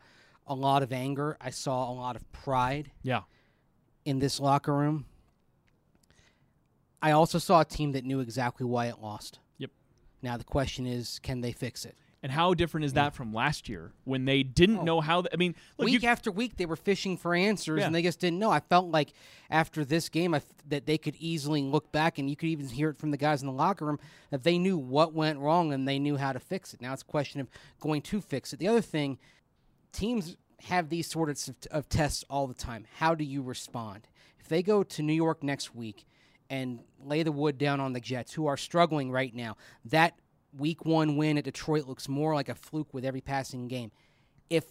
a 0.47 0.55
lot 0.55 0.81
of 0.81 0.91
anger. 0.91 1.37
I 1.39 1.51
saw 1.51 1.89
a 1.89 1.93
lot 1.93 2.15
of 2.15 2.29
pride 2.31 2.91
yeah, 3.03 3.21
in 4.05 4.17
this 4.19 4.39
locker 4.39 4.73
room. 4.73 5.05
I 6.99 7.11
also 7.11 7.37
saw 7.37 7.61
a 7.61 7.65
team 7.65 7.91
that 7.91 8.05
knew 8.05 8.21
exactly 8.21 8.65
why 8.65 8.87
it 8.87 8.99
lost. 8.99 9.39
Yep. 9.59 9.69
Now 10.23 10.35
the 10.37 10.43
question 10.43 10.87
is, 10.87 11.19
can 11.19 11.41
they 11.41 11.51
fix 11.51 11.85
it? 11.85 11.95
And 12.27 12.33
how 12.33 12.53
different 12.53 12.83
is 12.83 12.91
that 12.91 13.15
from 13.15 13.33
last 13.33 13.69
year 13.69 13.93
when 14.03 14.25
they 14.25 14.43
didn't 14.43 14.79
oh. 14.79 14.83
know 14.83 14.99
how? 14.99 15.21
th- 15.21 15.33
I 15.33 15.37
mean, 15.37 15.55
look, 15.77 15.85
week 15.85 16.01
you, 16.01 16.09
after 16.09 16.29
week, 16.29 16.57
they 16.57 16.65
were 16.65 16.75
fishing 16.75 17.15
for 17.15 17.33
answers, 17.33 17.79
Yeah. 17.79 17.85
and 17.85 17.95
they 17.95 18.01
just 18.01 18.19
didn't 18.19 18.37
know. 18.37 18.51
I 18.51 18.59
felt 18.59 18.87
like 18.87 19.13
after 19.49 19.85
this 19.85 20.09
game, 20.09 20.33
f- 20.33 20.43
that 20.67 20.85
they 20.85 20.97
could 20.97 21.15
easily 21.19 21.61
look 21.61 21.89
back, 21.93 22.17
and 22.17 22.29
you 22.29 22.35
could 22.35 22.49
even 22.49 22.67
hear 22.67 22.89
it 22.89 22.97
from 22.97 23.11
the 23.11 23.17
guys 23.17 23.41
in 23.41 23.47
the 23.47 23.53
locker 23.53 23.85
room 23.85 23.97
that 24.29 24.43
they 24.43 24.57
knew 24.57 24.77
what 24.77 25.13
went 25.13 25.39
wrong 25.39 25.71
and 25.71 25.87
they 25.87 25.99
knew 25.99 26.17
how 26.17 26.33
to 26.33 26.39
fix 26.41 26.73
it. 26.73 26.81
Now 26.81 26.91
it's 26.91 27.01
a 27.01 27.05
question 27.05 27.39
of 27.39 27.47
going 27.79 28.01
to 28.01 28.19
fix 28.19 28.51
it. 28.51 28.59
The 28.59 28.67
other 28.67 28.81
thing, 28.81 29.19
teams 29.93 30.35
have 30.63 30.89
these 30.89 31.07
sorts 31.09 31.47
of, 31.47 31.55
of 31.71 31.87
tests 31.87 32.25
all 32.29 32.45
the 32.45 32.53
time. 32.53 32.87
How 32.97 33.15
do 33.15 33.23
you 33.23 33.41
respond? 33.41 34.09
If 34.37 34.49
they 34.49 34.61
go 34.61 34.83
to 34.83 35.01
New 35.01 35.13
York 35.13 35.43
next 35.43 35.73
week 35.73 36.05
and 36.49 36.81
lay 37.01 37.23
the 37.23 37.31
wood 37.31 37.57
down 37.57 37.79
on 37.79 37.93
the 37.93 38.01
Jets, 38.01 38.33
who 38.33 38.47
are 38.47 38.57
struggling 38.57 39.11
right 39.11 39.33
now, 39.33 39.55
that 39.85 40.19
week 40.55 40.85
one 40.85 41.17
win 41.17 41.37
at 41.37 41.43
Detroit 41.43 41.87
looks 41.87 42.07
more 42.07 42.33
like 42.33 42.49
a 42.49 42.55
fluke 42.55 42.93
with 42.93 43.05
every 43.05 43.21
passing 43.21 43.67
game. 43.67 43.91
If 44.49 44.65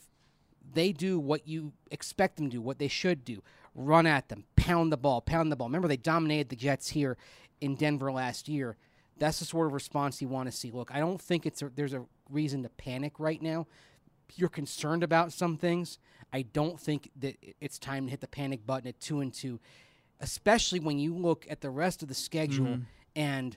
they 0.73 0.93
do 0.93 1.19
what 1.19 1.47
you 1.47 1.73
expect 1.91 2.37
them 2.37 2.47
to 2.47 2.57
do, 2.57 2.61
what 2.61 2.79
they 2.79 2.89
should 2.89 3.25
do, 3.25 3.43
run 3.75 4.07
at 4.07 4.29
them, 4.29 4.45
pound 4.57 4.93
the 4.93 4.97
ball, 4.97 5.21
pound 5.21 5.53
the 5.53 5.57
ball. 5.57 5.69
Remember, 5.69 5.89
they 5.89 5.97
dominated 5.97 6.49
the 6.49 6.57
Jets 6.57 6.91
here 6.91 7.17
in 7.61 7.75
Denver 7.75 8.11
last 8.11 8.49
year. 8.49 8.77
That's 9.19 9.39
the 9.39 9.45
sort 9.45 9.67
of 9.67 9.73
response 9.73 10.21
you 10.21 10.29
want 10.29 10.51
to 10.51 10.57
see. 10.57 10.71
Look, 10.71 10.91
I 10.95 11.01
don't 11.01 11.21
think 11.21 11.47
it's 11.47 11.63
a, 11.63 11.71
there's 11.75 11.95
a 11.95 12.05
reason 12.31 12.63
to 12.65 12.69
panic 12.71 13.19
right 13.19 13.41
now. 13.41 13.67
You're 14.35 14.49
concerned 14.49 15.03
about 15.03 15.33
some 15.33 15.57
things. 15.57 15.99
I 16.33 16.43
don't 16.43 16.81
think 16.81 17.11
that 17.21 17.37
it's 17.61 17.79
time 17.79 18.07
to 18.07 18.11
hit 18.11 18.21
the 18.21 18.27
panic 18.27 18.67
button 18.67 18.89
at 18.89 19.01
two 19.01 19.21
and 19.21 19.33
two, 19.33 19.61
especially 20.21 20.81
when 20.81 20.99
you 20.99 21.15
look 21.15 21.47
at 21.49 21.61
the 21.61 21.71
rest 21.71 22.03
of 22.03 22.09
the 22.09 22.15
schedule 22.15 22.67
mm-hmm. 22.67 22.83
and 23.15 23.57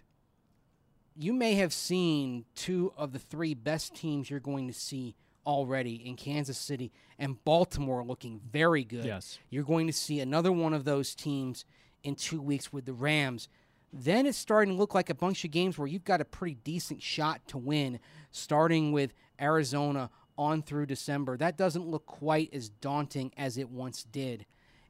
you 1.19 1.33
may 1.33 1.55
have 1.55 1.73
seen 1.73 2.45
two 2.55 2.93
of 2.95 3.11
the 3.11 3.19
three 3.19 3.53
best 3.53 3.93
teams 3.93 4.29
you're 4.29 4.39
going 4.39 4.67
to 4.69 4.73
see 4.73 5.15
already 5.45 5.95
in 5.95 6.15
Kansas 6.15 6.57
City 6.57 6.93
and 7.17 7.43
Baltimore 7.43 8.05
looking 8.05 8.39
very 8.49 8.85
good. 8.85 9.03
Yes. 9.03 9.37
You're 9.49 9.65
going 9.65 9.87
to 9.87 9.93
see 9.93 10.21
another 10.21 10.53
one 10.53 10.73
of 10.73 10.85
those 10.85 11.13
teams 11.13 11.65
in 12.03 12.15
two 12.15 12.39
weeks 12.39 12.71
with 12.71 12.85
the 12.85 12.93
Rams. 12.93 13.49
Then 13.91 14.25
it's 14.25 14.37
starting 14.37 14.75
to 14.75 14.79
look 14.79 14.95
like 14.95 15.09
a 15.09 15.15
bunch 15.15 15.43
of 15.43 15.51
games 15.51 15.77
where 15.77 15.89
you've 15.89 16.05
got 16.05 16.21
a 16.21 16.25
pretty 16.25 16.55
decent 16.63 17.03
shot 17.03 17.41
to 17.47 17.57
win, 17.57 17.99
starting 18.31 18.93
with 18.93 19.13
Arizona 19.41 20.09
on 20.37 20.61
through 20.61 20.85
December. 20.85 21.35
That 21.35 21.57
doesn't 21.57 21.85
look 21.85 22.05
quite 22.05 22.53
as 22.53 22.69
daunting 22.69 23.33
as 23.35 23.57
it 23.57 23.69
once 23.69 24.05
did. 24.05 24.45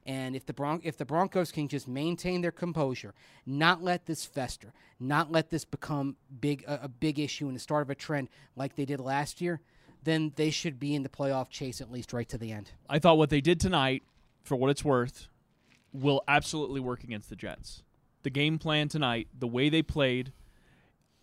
And 0.06 0.34
if 0.34 0.46
the 0.46 0.52
Bron- 0.52 0.80
if 0.82 0.96
the 0.96 1.04
Broncos 1.04 1.52
can 1.52 1.68
just 1.68 1.86
maintain 1.86 2.40
their 2.40 2.50
composure, 2.50 3.14
not 3.46 3.82
let 3.82 4.06
this 4.06 4.24
fester, 4.24 4.72
not 4.98 5.30
let 5.30 5.50
this 5.50 5.64
become 5.64 6.16
big 6.40 6.64
a, 6.66 6.84
a 6.84 6.88
big 6.88 7.18
issue 7.18 7.46
and 7.46 7.54
the 7.54 7.60
start 7.60 7.82
of 7.82 7.90
a 7.90 7.94
trend 7.94 8.28
like 8.56 8.76
they 8.76 8.84
did 8.84 9.00
last 9.00 9.40
year, 9.40 9.60
then 10.02 10.32
they 10.36 10.50
should 10.50 10.80
be 10.80 10.94
in 10.94 11.02
the 11.02 11.08
playoff 11.08 11.50
chase 11.50 11.80
at 11.80 11.92
least 11.92 12.12
right 12.12 12.28
to 12.28 12.38
the 12.38 12.50
end. 12.50 12.72
I 12.88 12.98
thought 12.98 13.18
what 13.18 13.30
they 13.30 13.40
did 13.40 13.60
tonight, 13.60 14.02
for 14.42 14.56
what 14.56 14.70
it's 14.70 14.84
worth, 14.84 15.28
will 15.92 16.22
absolutely 16.26 16.80
work 16.80 17.04
against 17.04 17.28
the 17.28 17.36
Jets. 17.36 17.82
The 18.22 18.30
game 18.30 18.58
plan 18.58 18.88
tonight, 18.88 19.28
the 19.38 19.46
way 19.46 19.68
they 19.68 19.82
played, 19.82 20.32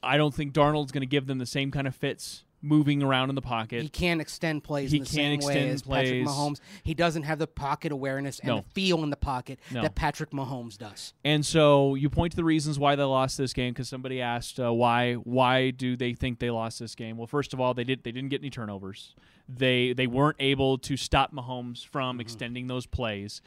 I 0.03 0.17
don't 0.17 0.33
think 0.33 0.53
Darnold's 0.53 0.91
going 0.91 1.01
to 1.01 1.07
give 1.07 1.27
them 1.27 1.37
the 1.37 1.45
same 1.45 1.71
kind 1.71 1.87
of 1.87 1.95
fits 1.95 2.43
moving 2.61 3.03
around 3.03 3.29
in 3.29 3.35
the 3.35 3.41
pocket. 3.41 3.81
He 3.83 3.89
can't 3.89 4.19
extend 4.19 4.63
plays 4.63 4.91
He 4.91 4.97
in 4.97 5.03
the 5.03 5.09
can't 5.09 5.41
same 5.43 5.47
way 5.47 5.53
extend 5.53 5.69
as 5.71 5.81
Patrick 5.83 6.23
plays. 6.23 6.27
Mahomes. 6.27 6.59
He 6.83 6.93
doesn't 6.93 7.23
have 7.23 7.37
the 7.39 7.47
pocket 7.47 7.91
awareness 7.91 8.39
and 8.39 8.47
No. 8.47 8.57
the 8.57 8.63
feel 8.73 9.03
in 9.03 9.09
the 9.11 9.15
pocket 9.17 9.59
No. 9.71 9.83
that 9.83 9.95
Patrick 9.95 10.31
Mahomes 10.31 10.77
does. 10.77 11.13
And 11.23 11.45
so 11.45 11.93
you 11.95 12.09
point 12.09 12.31
to 12.31 12.35
the 12.35 12.43
reasons 12.43 12.79
why 12.79 12.95
they 12.95 13.03
lost 13.03 13.37
this 13.37 13.53
game 13.53 13.73
because 13.73 13.87
somebody 13.89 14.21
asked 14.21 14.59
uh, 14.59 14.73
why 14.73 15.13
why 15.13 15.69
do 15.71 15.95
they 15.95 16.13
think 16.13 16.39
they 16.39 16.49
lost 16.49 16.79
this 16.79 16.95
game? 16.95 17.15
Well, 17.17 17.27
first 17.27 17.53
of 17.53 17.59
all, 17.59 17.73
they 17.73 17.83
did 17.83 18.03
they 18.03 18.11
didn't 18.11 18.29
get 18.29 18.41
any 18.41 18.49
turnovers. 18.49 19.13
They 19.47 19.93
they 19.93 20.07
weren't 20.07 20.37
able 20.39 20.77
to 20.79 20.97
stop 20.97 21.33
Mahomes 21.33 21.85
from 21.85 22.19
extending 22.19 22.67
those 22.67 22.85
plays. 22.85 23.41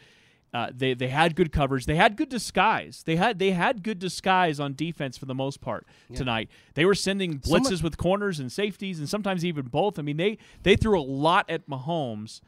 Uh, 0.53 0.69
they 0.75 0.95
they 0.95 1.07
had 1.09 1.37
good 1.37 1.53
coverage. 1.53 1.87
They 1.87 1.95
had 1.95 2.17
good 2.17 2.29
disguise. 2.29 3.03
They 3.07 3.15
had 3.17 3.39
they 3.39 3.53
had 3.53 3.85
good 3.85 3.99
disguise 4.01 4.59
on 4.59 4.75
defense 4.75 5.17
for 5.17 5.27
the 5.27 5.35
most 5.35 5.61
part 5.61 5.87
tonight. 6.15 6.51
They 6.75 6.85
were 6.85 6.97
sending 6.97 7.39
blitzes 7.39 7.65
Someone- 7.65 7.83
with 7.85 7.97
corners 7.99 8.41
and 8.41 8.51
safeties, 8.51 8.99
and 8.99 9.09
sometimes 9.09 9.45
even 9.45 9.67
both. 9.67 9.99
I 9.99 10.03
mean, 10.03 10.17
they 10.17 10.39
they 10.65 10.75
threw 10.75 10.99
a 10.99 11.03
lot 11.03 11.49
at 11.49 11.69
Mahomes, 11.69 12.41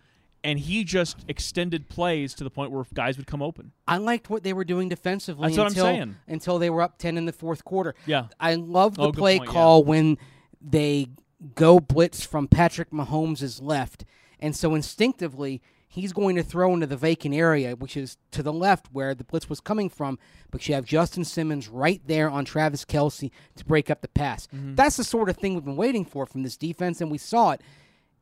and 0.42 0.58
he 0.58 0.82
just 0.82 1.24
extended 1.28 1.88
plays 1.88 2.34
to 2.34 2.42
the 2.42 2.50
point 2.50 2.72
where 2.72 2.84
guys 2.92 3.16
would 3.18 3.28
come 3.28 3.40
open. 3.40 3.70
I 3.86 3.98
liked 3.98 4.28
what 4.28 4.42
they 4.42 4.52
were 4.52 4.64
doing 4.64 4.88
defensively 4.88 5.46
That's 5.48 5.58
what 5.58 5.64
I'm 5.64 5.68
until 5.68 5.84
saying. 5.84 6.16
until 6.26 6.58
they 6.58 6.70
were 6.70 6.82
up 6.82 6.98
ten 6.98 7.16
in 7.16 7.26
the 7.26 7.32
fourth 7.32 7.64
quarter. 7.64 7.94
Yeah. 8.06 8.26
I 8.40 8.56
love 8.56 8.96
the 8.96 9.02
Oh, 9.04 9.12
play 9.12 9.38
point, 9.38 9.48
yeah. 9.48 9.52
call 9.52 9.84
when 9.84 10.18
they 10.60 11.06
go 11.54 11.78
blitz 11.78 12.24
from 12.26 12.48
Patrick 12.48 12.90
Mahomes' 12.90 13.62
left, 13.62 14.04
and 14.40 14.56
so 14.56 14.74
instinctively 14.74 15.62
he's 15.92 16.14
going 16.14 16.36
to 16.36 16.42
throw 16.42 16.72
into 16.72 16.86
the 16.86 16.96
vacant 16.96 17.34
area, 17.34 17.76
which 17.76 17.98
is 17.98 18.16
to 18.30 18.42
the 18.42 18.52
left 18.52 18.86
where 18.92 19.14
the 19.14 19.24
blitz 19.24 19.50
was 19.50 19.60
coming 19.60 19.90
from. 19.90 20.18
But 20.50 20.66
you 20.66 20.74
have 20.74 20.86
Justin 20.86 21.22
Simmons 21.22 21.68
right 21.68 22.00
there 22.06 22.30
on 22.30 22.46
Travis 22.46 22.86
Kelce 22.86 23.30
to 23.56 23.64
break 23.66 23.90
up 23.90 24.00
the 24.00 24.08
pass. 24.08 24.46
Mm-hmm. 24.46 24.74
That's 24.74 24.96
the 24.96 25.04
sort 25.04 25.28
of 25.28 25.36
thing 25.36 25.52
we've 25.54 25.64
been 25.64 25.76
waiting 25.76 26.06
for 26.06 26.24
from 26.24 26.44
this 26.44 26.56
defense, 26.56 27.02
and 27.02 27.10
we 27.10 27.18
saw 27.18 27.50
it. 27.50 27.60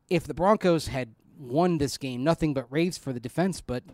If 0.08 0.26
the 0.26 0.34
Broncos 0.34 0.88
had 0.88 1.14
won 1.38 1.78
this 1.78 1.96
game, 1.96 2.24
nothing 2.24 2.54
but 2.54 2.66
raves 2.70 2.98
for 2.98 3.12
the 3.12 3.20
defense, 3.20 3.60
but 3.60 3.84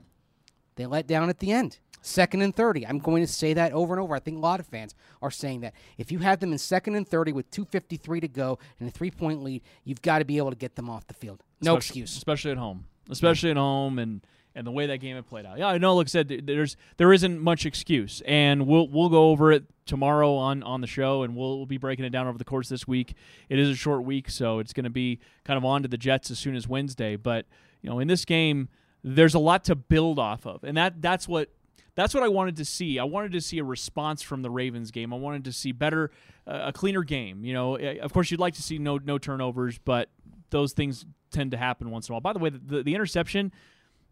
they 0.76 0.86
let 0.86 1.06
down 1.06 1.28
at 1.28 1.40
the 1.40 1.52
end. 1.52 1.78
Second 2.00 2.40
and 2.40 2.56
30. 2.56 2.86
I'm 2.86 2.98
going 2.98 3.22
to 3.26 3.30
say 3.30 3.52
that 3.52 3.72
over 3.72 3.92
and 3.92 4.00
over. 4.00 4.14
I 4.14 4.20
think 4.20 4.38
a 4.38 4.40
lot 4.40 4.58
of 4.58 4.66
fans 4.66 4.94
are 5.20 5.30
saying 5.30 5.60
that. 5.60 5.74
If 5.98 6.10
you 6.10 6.20
have 6.20 6.40
them 6.40 6.52
in 6.52 6.58
second 6.58 6.94
and 6.94 7.06
30 7.06 7.32
with 7.32 7.50
2.53 7.50 8.20
to 8.22 8.28
go 8.28 8.58
and 8.80 8.88
a 8.88 8.92
three 8.92 9.10
point 9.10 9.42
lead, 9.42 9.62
you've 9.84 10.02
got 10.02 10.20
to 10.20 10.24
be 10.24 10.38
able 10.38 10.50
to 10.50 10.56
get 10.56 10.76
them 10.76 10.88
off 10.88 11.06
the 11.08 11.14
field. 11.14 11.42
No 11.60 11.76
especially, 11.76 12.02
excuse. 12.02 12.16
especially 12.16 12.50
at 12.52 12.58
home, 12.58 12.86
especially 13.10 13.50
at 13.50 13.56
home, 13.56 13.98
and 13.98 14.20
and 14.54 14.66
the 14.66 14.70
way 14.70 14.86
that 14.86 14.98
game 14.98 15.16
had 15.16 15.26
played 15.26 15.44
out. 15.44 15.58
Yeah, 15.58 15.66
I 15.68 15.78
know. 15.78 15.94
Like 15.96 16.06
I 16.06 16.08
said, 16.08 16.42
there's 16.44 16.76
there 16.96 17.12
isn't 17.12 17.40
much 17.40 17.66
excuse, 17.66 18.22
and 18.26 18.66
we'll 18.66 18.88
we'll 18.88 19.08
go 19.10 19.30
over 19.30 19.52
it 19.52 19.64
tomorrow 19.84 20.34
on 20.34 20.62
on 20.62 20.80
the 20.80 20.86
show, 20.86 21.22
and 21.22 21.36
we'll, 21.36 21.58
we'll 21.58 21.66
be 21.66 21.78
breaking 21.78 22.04
it 22.04 22.10
down 22.10 22.26
over 22.26 22.38
the 22.38 22.44
course 22.44 22.68
this 22.68 22.88
week. 22.88 23.14
It 23.48 23.58
is 23.58 23.68
a 23.68 23.74
short 23.76 24.04
week, 24.04 24.30
so 24.30 24.58
it's 24.58 24.72
going 24.72 24.84
to 24.84 24.90
be 24.90 25.20
kind 25.44 25.58
of 25.58 25.64
on 25.64 25.82
to 25.82 25.88
the 25.88 25.98
Jets 25.98 26.30
as 26.30 26.38
soon 26.38 26.56
as 26.56 26.66
Wednesday. 26.66 27.16
But 27.16 27.46
you 27.82 27.90
know, 27.90 27.98
in 27.98 28.08
this 28.08 28.24
game, 28.24 28.68
there's 29.04 29.34
a 29.34 29.38
lot 29.38 29.62
to 29.64 29.74
build 29.74 30.18
off 30.18 30.46
of, 30.46 30.64
and 30.64 30.76
that 30.76 31.02
that's 31.02 31.28
what. 31.28 31.50
That's 31.94 32.12
what 32.12 32.22
I 32.22 32.28
wanted 32.28 32.56
to 32.56 32.66
see. 32.66 32.98
I 32.98 33.04
wanted 33.04 33.32
to 33.32 33.40
see 33.40 33.58
a 33.58 33.64
response 33.64 34.20
from 34.20 34.42
the 34.42 34.50
Ravens 34.50 34.90
game. 34.90 35.14
I 35.14 35.16
wanted 35.16 35.44
to 35.44 35.52
see 35.52 35.72
better, 35.72 36.10
uh, 36.46 36.64
a 36.66 36.72
cleaner 36.74 37.02
game. 37.02 37.42
You 37.42 37.54
know, 37.54 37.78
Uh, 37.78 37.94
of 38.02 38.12
course, 38.12 38.30
you'd 38.30 38.38
like 38.38 38.52
to 38.56 38.62
see 38.62 38.76
no 38.76 38.98
no 38.98 39.16
turnovers, 39.16 39.78
but 39.78 40.10
those 40.50 40.72
things 40.72 41.04
tend 41.30 41.50
to 41.50 41.56
happen 41.56 41.90
once 41.90 42.08
in 42.08 42.12
a 42.12 42.14
while. 42.14 42.20
By 42.20 42.32
the 42.32 42.38
way, 42.38 42.50
the, 42.50 42.58
the, 42.58 42.82
the 42.82 42.94
interception 42.94 43.52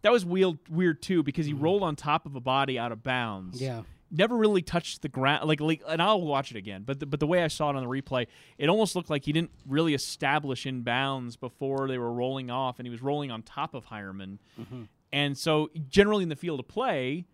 that 0.05 0.13
was 0.13 0.25
weird, 0.25 0.59
weird 0.69 1.01
too 1.01 1.23
because 1.23 1.47
he 1.47 1.55
mm. 1.55 1.63
rolled 1.63 1.83
on 1.83 1.97
top 1.97 2.27
of 2.27 2.37
a 2.37 2.41
body 2.41 2.79
out 2.79 2.93
of 2.93 3.03
bounds. 3.03 3.61
Yeah. 3.61 3.83
Never 4.11 4.37
really 4.37 4.63
touched 4.63 5.03
the 5.03 5.09
ground, 5.09 5.49
like, 5.49 5.61
like, 5.61 5.83
and 5.89 6.01
I'll 6.01 6.21
watch 6.21 6.53
it 6.53 6.57
again. 6.57 6.85
But 6.85 7.01
the, 7.01 7.07
but 7.07 7.19
the 7.19 7.27
way 7.27 7.43
I 7.43 7.49
saw 7.49 7.71
it 7.71 7.77
on 7.77 7.83
the 7.83 7.89
replay, 7.89 8.27
it 8.59 8.69
almost 8.69 8.95
looked 8.95 9.11
like 9.11 9.25
he 9.25 9.33
didn't 9.33 9.51
really 9.67 9.95
establish 9.95 10.67
in 10.67 10.83
bounds 10.83 11.37
before 11.37 11.89
they 11.89 11.99
were 11.99 12.13
rolling 12.13 12.49
off, 12.49 12.79
and 12.79 12.87
he 12.87 12.91
was 12.91 13.03
rolling 13.03 13.33
on 13.33 13.43
top 13.43 13.75
of 13.75 13.87
Heuerman. 13.87 14.39
Mm-hmm. 14.61 14.83
And 15.13 15.37
so, 15.37 15.71
generally 15.89 16.23
in 16.23 16.29
the 16.29 16.37
field 16.37 16.61
of 16.61 16.69
play, 16.69 17.25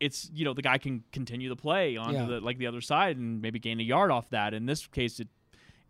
it's 0.00 0.30
you 0.34 0.44
know 0.44 0.52
the 0.52 0.62
guy 0.62 0.76
can 0.78 1.04
continue 1.12 1.48
the 1.48 1.56
play 1.56 1.96
onto 1.96 2.14
Yeah. 2.14 2.26
the 2.26 2.40
like 2.40 2.58
the 2.58 2.66
other 2.66 2.80
side 2.80 3.16
and 3.16 3.40
maybe 3.40 3.58
gain 3.58 3.80
a 3.80 3.84
yard 3.84 4.10
off 4.10 4.28
that. 4.30 4.52
In 4.52 4.66
this 4.66 4.86
case, 4.88 5.20
it 5.20 5.28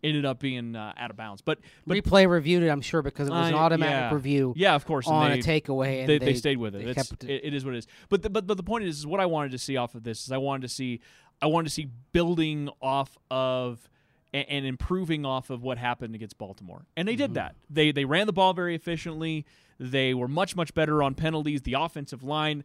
ended 0.05 0.25
up 0.25 0.39
being 0.39 0.75
uh, 0.75 0.93
out 0.97 1.11
of 1.11 1.17
bounds. 1.17 1.41
But 1.41 1.59
but 1.85 1.97
Replay 1.97 2.29
reviewed 2.29 2.63
it, 2.63 2.69
I'm 2.69 2.81
sure, 2.81 3.01
because 3.01 3.27
it 3.27 3.31
was 3.31 3.49
an 3.49 3.55
automatic 3.55 4.11
yeah. 4.11 4.13
review 4.13 4.53
Yeah, 4.55 4.75
of 4.75 4.85
course. 4.85 5.07
on 5.07 5.31
they- 5.31 5.39
a 5.39 5.43
takeaway. 5.43 5.99
And 6.01 6.09
they, 6.09 6.17
they, 6.17 6.25
they 6.25 6.33
stayed 6.35 6.57
with 6.57 6.75
it. 6.75 6.83
they 6.85 6.91
It's, 6.91 7.09
kept 7.09 7.23
it. 7.23 7.41
It 7.43 7.53
is 7.53 7.65
what 7.65 7.73
it 7.73 7.79
is. 7.79 7.87
But 8.09 8.21
the, 8.23 8.29
but 8.29 8.47
but 8.47 8.57
the 8.57 8.63
point 8.63 8.85
is, 8.85 8.99
is 8.99 9.07
what 9.07 9.19
I 9.19 9.25
wanted 9.25 9.51
to 9.51 9.57
see 9.57 9.77
off 9.77 9.95
of 9.95 10.03
this 10.03 10.23
is 10.25 10.31
I 10.31 10.37
wanted 10.37 10.61
to 10.61 10.69
see 10.73 11.01
I 11.41 11.47
wanted 11.47 11.65
to 11.67 11.73
see 11.73 11.89
building 12.13 12.69
off 12.81 13.17
of 13.29 13.89
and, 14.33 14.45
and 14.49 14.65
improving 14.65 15.25
off 15.25 15.49
of 15.49 15.63
what 15.63 15.77
happened 15.77 16.15
against 16.15 16.37
Baltimore, 16.37 16.85
and 16.95 17.07
they 17.07 17.15
did 17.15 17.33
that. 17.35 17.55
They 17.69 17.91
they 17.91 18.05
ran 18.05 18.27
the 18.27 18.33
ball 18.33 18.53
very 18.53 18.75
efficiently. 18.75 19.45
They 19.79 20.13
were 20.13 20.27
much 20.27 20.55
much 20.55 20.73
better 20.73 21.03
on 21.03 21.15
penalties. 21.15 21.63
The 21.63 21.73
offensive 21.73 22.23
line 22.23 22.63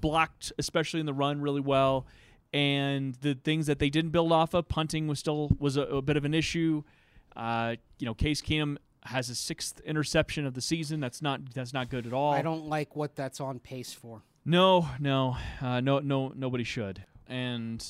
blocked, 0.00 0.52
especially 0.58 1.00
in 1.00 1.06
the 1.06 1.12
run, 1.14 1.40
really 1.40 1.60
well. 1.60 2.06
And 2.52 3.14
the 3.16 3.34
things 3.34 3.66
that 3.66 3.78
they 3.78 3.88
didn't 3.88 4.10
build 4.10 4.30
off 4.32 4.52
of, 4.54 4.68
punting 4.68 5.06
was 5.08 5.18
still 5.18 5.50
was 5.58 5.76
a, 5.76 5.82
a 5.82 6.02
bit 6.02 6.16
of 6.16 6.24
an 6.24 6.34
issue. 6.34 6.82
Uh, 7.34 7.76
you 7.98 8.04
know, 8.06 8.14
Case 8.14 8.42
Keenum 8.42 8.76
has 9.04 9.30
a 9.30 9.34
sixth 9.34 9.80
interception 9.80 10.44
of 10.46 10.54
the 10.54 10.60
season. 10.60 11.00
That's 11.00 11.22
not 11.22 11.54
that's 11.54 11.72
not 11.72 11.88
good 11.88 12.06
at 12.06 12.12
all. 12.12 12.32
I 12.32 12.42
don't 12.42 12.66
like 12.66 12.94
what 12.94 13.16
that's 13.16 13.40
on 13.40 13.58
pace 13.58 13.92
for. 13.92 14.22
No, 14.44 14.88
no, 15.00 15.36
uh, 15.60 15.80
no, 15.80 16.00
no. 16.00 16.32
Nobody 16.36 16.64
should. 16.64 17.04
And 17.26 17.82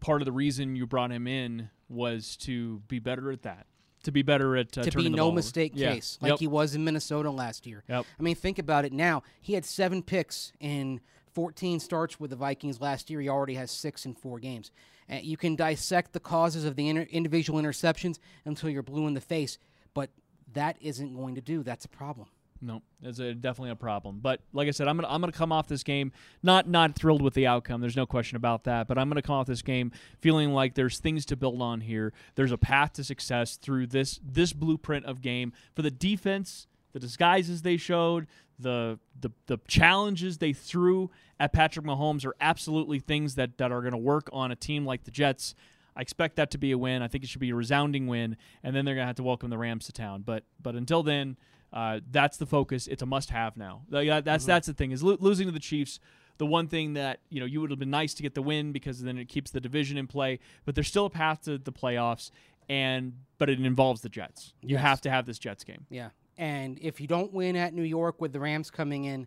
part 0.00 0.22
of 0.22 0.26
the 0.26 0.32
reason 0.32 0.74
you 0.76 0.86
brought 0.86 1.10
him 1.12 1.26
in 1.26 1.68
was 1.88 2.36
to 2.38 2.78
be 2.88 2.98
better 3.00 3.30
at 3.30 3.42
that. 3.42 3.66
To 4.04 4.12
be 4.12 4.22
better 4.22 4.56
at 4.56 4.78
uh, 4.78 4.84
to 4.84 4.96
be 4.96 5.02
the 5.04 5.10
no 5.10 5.16
ball 5.16 5.26
over. 5.28 5.34
mistake 5.36 5.72
Yeah. 5.74 5.92
case, 5.92 6.18
like 6.22 6.30
Yep. 6.30 6.38
he 6.38 6.46
was 6.46 6.74
in 6.74 6.84
Minnesota 6.84 7.30
last 7.30 7.66
year. 7.66 7.82
Yep. 7.88 8.06
I 8.18 8.22
mean, 8.22 8.36
think 8.36 8.58
about 8.58 8.84
it 8.86 8.92
now. 8.92 9.22
He 9.40 9.52
had 9.54 9.64
seven 9.66 10.02
picks 10.02 10.52
in 10.60 11.00
14 11.38 11.78
starts 11.78 12.18
with 12.18 12.30
the 12.30 12.36
Vikings 12.36 12.80
last 12.80 13.10
year. 13.10 13.20
He 13.20 13.28
already 13.28 13.54
has 13.54 13.70
six 13.70 14.04
in 14.04 14.12
four 14.12 14.40
games. 14.40 14.72
Uh, 15.08 15.18
you 15.22 15.36
can 15.36 15.54
dissect 15.54 16.12
the 16.12 16.18
causes 16.18 16.64
of 16.64 16.74
the 16.74 16.88
inter- 16.88 17.06
individual 17.12 17.62
interceptions 17.62 18.18
until 18.44 18.68
you're 18.68 18.82
blue 18.82 19.06
in 19.06 19.14
the 19.14 19.20
face, 19.20 19.56
but 19.94 20.10
that 20.52 20.76
isn't 20.80 21.14
going 21.14 21.36
to 21.36 21.40
do. 21.40 21.62
That's 21.62 21.84
a 21.84 21.88
problem. 21.88 22.26
No, 22.60 22.82
it's 23.04 23.20
a, 23.20 23.34
definitely 23.34 23.70
a 23.70 23.76
problem. 23.76 24.18
But 24.20 24.40
like 24.52 24.66
I 24.66 24.72
said, 24.72 24.88
I'm 24.88 24.96
gonna 24.96 25.06
I'm 25.06 25.20
gonna 25.20 25.30
come 25.30 25.52
off 25.52 25.68
this 25.68 25.84
game 25.84 26.10
not 26.42 26.68
not 26.68 26.96
thrilled 26.96 27.22
with 27.22 27.34
the 27.34 27.46
outcome. 27.46 27.80
There's 27.80 27.94
no 27.94 28.04
question 28.04 28.34
about 28.34 28.64
that. 28.64 28.88
But 28.88 28.98
I'm 28.98 29.08
gonna 29.08 29.22
come 29.22 29.36
off 29.36 29.46
this 29.46 29.62
game 29.62 29.92
feeling 30.18 30.52
like 30.52 30.74
there's 30.74 30.98
things 30.98 31.24
to 31.26 31.36
build 31.36 31.62
on 31.62 31.82
here. 31.82 32.12
There's 32.34 32.50
a 32.50 32.58
path 32.58 32.94
to 32.94 33.04
success 33.04 33.54
through 33.54 33.86
this 33.86 34.18
this 34.24 34.52
blueprint 34.52 35.06
of 35.06 35.22
game 35.22 35.52
for 35.76 35.82
the 35.82 35.90
defense, 35.92 36.66
the 36.98 37.06
disguises 37.06 37.62
they 37.62 37.76
showed, 37.76 38.26
the 38.58 38.98
the 39.20 39.30
the 39.46 39.58
challenges 39.68 40.38
they 40.38 40.52
threw 40.52 41.10
at 41.38 41.52
Patrick 41.52 41.86
Mahomes 41.86 42.26
are 42.26 42.34
absolutely 42.40 42.98
things 42.98 43.36
that 43.36 43.58
that 43.58 43.70
are 43.72 43.82
gonna 43.82 43.96
work 43.96 44.28
on 44.32 44.50
a 44.50 44.56
team 44.56 44.84
like 44.84 45.04
the 45.04 45.10
Jets. 45.10 45.54
I 45.96 46.00
expect 46.00 46.36
that 46.36 46.50
to 46.52 46.58
be 46.58 46.70
a 46.72 46.78
win. 46.78 47.02
I 47.02 47.08
think 47.08 47.24
it 47.24 47.30
should 47.30 47.40
be 47.40 47.50
a 47.50 47.54
resounding 47.54 48.06
win, 48.06 48.36
and 48.62 48.74
then 48.74 48.84
they're 48.84 48.94
gonna 48.94 49.06
have 49.06 49.16
to 49.16 49.22
welcome 49.22 49.50
the 49.50 49.58
Rams 49.58 49.86
to 49.86 49.92
town. 49.92 50.22
But 50.22 50.44
but 50.62 50.74
until 50.74 51.02
then, 51.02 51.36
uh, 51.72 52.00
that's 52.10 52.36
the 52.36 52.46
focus. 52.46 52.86
It's 52.86 53.02
a 53.02 53.06
must-have 53.06 53.56
now. 53.56 53.82
Like, 53.90 54.08
that- 54.08 54.24
That's 54.24 54.44
that's 54.44 54.66
the 54.66 54.72
thing 54.74 54.90
is 54.90 55.02
lo- 55.02 55.16
losing 55.20 55.46
to 55.46 55.52
the 55.52 55.58
Chiefs. 55.60 56.00
The 56.38 56.46
one 56.46 56.68
thing 56.68 56.94
that 56.94 57.20
you 57.30 57.40
know 57.40 57.46
you 57.46 57.60
would 57.60 57.70
have 57.70 57.78
been 57.80 57.90
nice 57.90 58.14
to 58.14 58.22
get 58.22 58.34
the 58.34 58.42
win 58.42 58.72
because 58.72 59.02
then 59.02 59.18
it 59.18 59.28
keeps 59.28 59.50
the 59.50 59.60
division 59.60 59.96
in 59.98 60.06
play. 60.06 60.38
But 60.64 60.74
there's 60.76 60.86
still 60.88 61.06
a 61.06 61.10
path 61.10 61.42
to 61.42 61.58
the 61.58 61.72
playoffs, 61.72 62.30
and 62.68 63.12
but 63.38 63.50
it 63.50 63.60
involves 63.60 64.00
the 64.02 64.08
Jets. 64.08 64.54
You 64.62 64.74
Yes. 64.76 64.82
have 64.82 65.00
to 65.02 65.10
have 65.10 65.26
this 65.26 65.38
Jets 65.38 65.62
game. 65.64 65.86
Yeah. 65.90 66.10
And 66.38 66.78
if 66.80 67.00
you 67.00 67.06
don't 67.06 67.32
win 67.32 67.56
at 67.56 67.74
New 67.74 67.82
York 67.82 68.20
with 68.20 68.32
the 68.32 68.40
Rams 68.40 68.70
coming 68.70 69.04
in, 69.04 69.26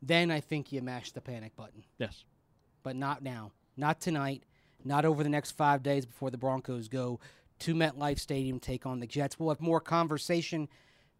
then 0.00 0.30
I 0.30 0.40
think 0.40 0.72
you 0.72 0.80
mash 0.80 1.10
the 1.12 1.20
panic 1.20 1.54
button. 1.56 1.82
Yes. 1.98 2.24
but 2.82 2.94
not 2.96 3.22
now. 3.22 3.50
Not 3.76 4.00
tonight. 4.00 4.44
Not 4.84 5.04
over 5.04 5.22
the 5.24 5.28
next 5.28 5.50
five 5.52 5.82
days 5.82 6.06
before 6.06 6.30
the 6.30 6.38
Broncos 6.38 6.86
go 6.88 7.18
to 7.60 7.74
MetLife 7.74 8.20
Stadium 8.20 8.60
take 8.60 8.86
on 8.86 9.00
the 9.00 9.06
Jets. 9.06 9.38
We'll 9.38 9.48
have 9.48 9.60
more 9.60 9.80
conversation 9.80 10.68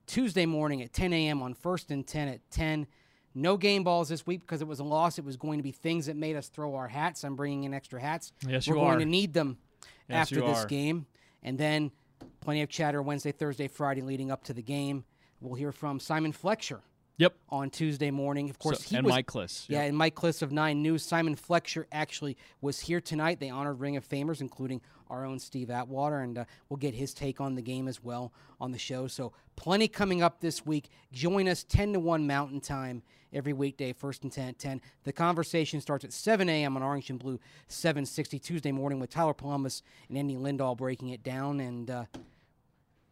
Tuesday 0.06 0.46
morning 0.46 0.80
at 0.82 0.92
10 0.92 1.12
a.m. 1.12 1.42
on 1.42 1.54
First 1.54 1.90
and 1.90 2.06
10 2.06 2.28
at 2.28 2.50
10. 2.52 2.86
No 3.34 3.56
game 3.56 3.82
balls 3.82 4.08
this 4.08 4.24
week 4.26 4.40
because 4.42 4.60
it 4.62 4.68
was 4.68 4.78
a 4.78 4.84
loss. 4.84 5.18
It 5.18 5.24
was 5.24 5.36
going 5.36 5.58
to 5.58 5.62
be 5.64 5.72
things 5.72 6.06
that 6.06 6.16
made 6.16 6.36
us 6.36 6.48
throw 6.48 6.76
our 6.76 6.86
hats. 6.88 7.24
I'm 7.24 7.34
bringing 7.36 7.64
in 7.64 7.74
extra 7.74 8.00
hats. 8.00 8.32
Yes, 8.46 8.68
We're 8.68 8.76
you 8.76 8.80
going 8.80 8.96
are. 8.96 8.98
to 9.00 9.04
need 9.04 9.34
them 9.34 9.58
Yes, 10.08 10.30
after 10.30 10.40
this 10.40 10.58
are. 10.64 10.66
game. 10.66 11.06
And 11.42 11.58
then 11.58 11.90
plenty 12.40 12.62
of 12.62 12.68
chatter 12.68 13.02
Wednesday, 13.02 13.32
Thursday, 13.32 13.66
Friday 13.66 14.02
leading 14.02 14.30
up 14.30 14.44
to 14.44 14.52
the 14.54 14.62
game. 14.62 15.04
We'll 15.40 15.54
hear 15.54 15.72
from 15.72 16.00
Simon 16.00 16.32
Fletcher 16.32 16.80
Yep. 17.18 17.34
on 17.48 17.70
Tuesday 17.70 18.10
morning. 18.10 18.50
Of 18.50 18.58
course, 18.58 18.80
So- 18.84 18.90
he 18.90 18.96
and 18.96 19.06
was, 19.06 19.12
Mike 19.14 19.26
Klis, 19.26 19.68
Yeah, 19.68 19.80
yep. 19.80 19.88
and 19.88 19.96
Mike 19.98 20.14
Klis 20.14 20.42
of 20.42 20.52
Nine 20.52 20.82
News. 20.82 21.02
Simon 21.02 21.34
Fletcher 21.34 21.86
actually 21.90 22.36
was 22.60 22.80
here 22.80 23.00
tonight. 23.00 23.40
They 23.40 23.48
honored 23.50 23.80
Ring 23.80 23.96
of 23.96 24.06
Famers, 24.06 24.40
including 24.40 24.80
our 25.08 25.24
own 25.24 25.38
Steve 25.38 25.70
Atwater, 25.70 26.20
and 26.20 26.36
uh, 26.38 26.44
we'll 26.68 26.76
get 26.78 26.94
his 26.94 27.14
take 27.14 27.40
on 27.40 27.54
the 27.54 27.62
game 27.62 27.86
as 27.88 28.02
well 28.02 28.32
on 28.60 28.72
the 28.72 28.78
show. 28.78 29.06
So 29.06 29.32
plenty 29.54 29.88
coming 29.88 30.20
up 30.22 30.40
this 30.40 30.66
week. 30.66 30.88
Join 31.12 31.48
us 31.48 31.64
10 31.64 31.92
to 31.94 32.00
1 32.00 32.26
Mountain 32.26 32.60
Time 32.60 33.02
every 33.32 33.52
weekday, 33.52 33.92
first 33.92 34.22
and 34.24 34.32
10 34.32 34.48
at 34.48 34.58
10. 34.58 34.80
The 35.04 35.12
conversation 35.12 35.80
starts 35.80 36.04
at 36.04 36.12
7 36.12 36.48
a.m. 36.48 36.76
on 36.76 36.82
Orange 36.82 37.08
and 37.08 37.18
Blue 37.18 37.38
760 37.68 38.38
Tuesday 38.40 38.72
morning 38.72 38.98
with 38.98 39.10
Tyler 39.10 39.32
Columbus 39.34 39.82
and 40.08 40.18
Andy 40.18 40.34
Lindahl 40.36 40.76
breaking 40.76 41.10
it 41.10 41.22
down. 41.22 41.60
And 41.60 41.88
uh, 41.90 42.04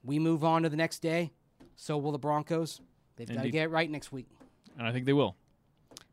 we 0.02 0.18
move 0.18 0.42
on 0.44 0.62
to 0.64 0.68
the 0.68 0.76
next 0.76 0.98
day. 1.00 1.30
So 1.76 1.98
will 1.98 2.12
the 2.12 2.18
Broncos. 2.18 2.80
They've 3.16 3.28
got 3.28 3.42
to 3.42 3.50
get 3.50 3.64
it 3.64 3.70
right 3.70 3.90
next 3.90 4.12
week. 4.12 4.26
And 4.78 4.86
I 4.86 4.92
think 4.92 5.06
they 5.06 5.12
will. 5.12 5.36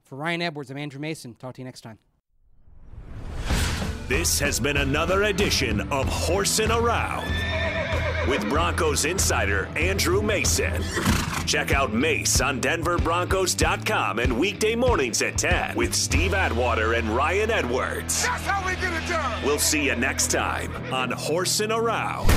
For 0.03 0.15
Ryan 0.15 0.41
Edwards, 0.41 0.69
I'm 0.69 0.77
Andrew 0.77 0.99
Mason. 0.99 1.35
Talk 1.35 1.55
to 1.55 1.61
you 1.61 1.65
next 1.65 1.81
time. 1.81 1.97
This 4.07 4.39
has 4.39 4.59
been 4.59 4.77
another 4.77 5.23
edition 5.23 5.79
of 5.89 6.05
Horsin' 6.05 6.69
Around 6.69 7.27
with 8.29 8.47
Broncos 8.49 9.05
insider 9.05 9.67
Andrew 9.77 10.21
Mason. 10.21 10.83
Check 11.47 11.73
out 11.73 11.93
Mace 11.93 12.41
on 12.41 12.61
DenverBroncos.com 12.61 14.19
and 14.19 14.37
weekday 14.37 14.75
mornings 14.75 15.21
at 15.21 15.37
10 15.37 15.75
with 15.75 15.95
Steve 15.95 16.33
Atwater 16.33 16.93
and 16.93 17.09
Ryan 17.09 17.51
Edwards. 17.51 18.23
That's 18.23 18.45
how 18.45 18.65
we 18.65 18.73
get 18.75 18.93
it 18.93 19.07
done. 19.07 19.43
We'll 19.45 19.59
see 19.59 19.85
you 19.85 19.95
next 19.95 20.29
time 20.29 20.71
on 20.93 21.11
Horsin' 21.11 21.75
Around. 21.75 22.29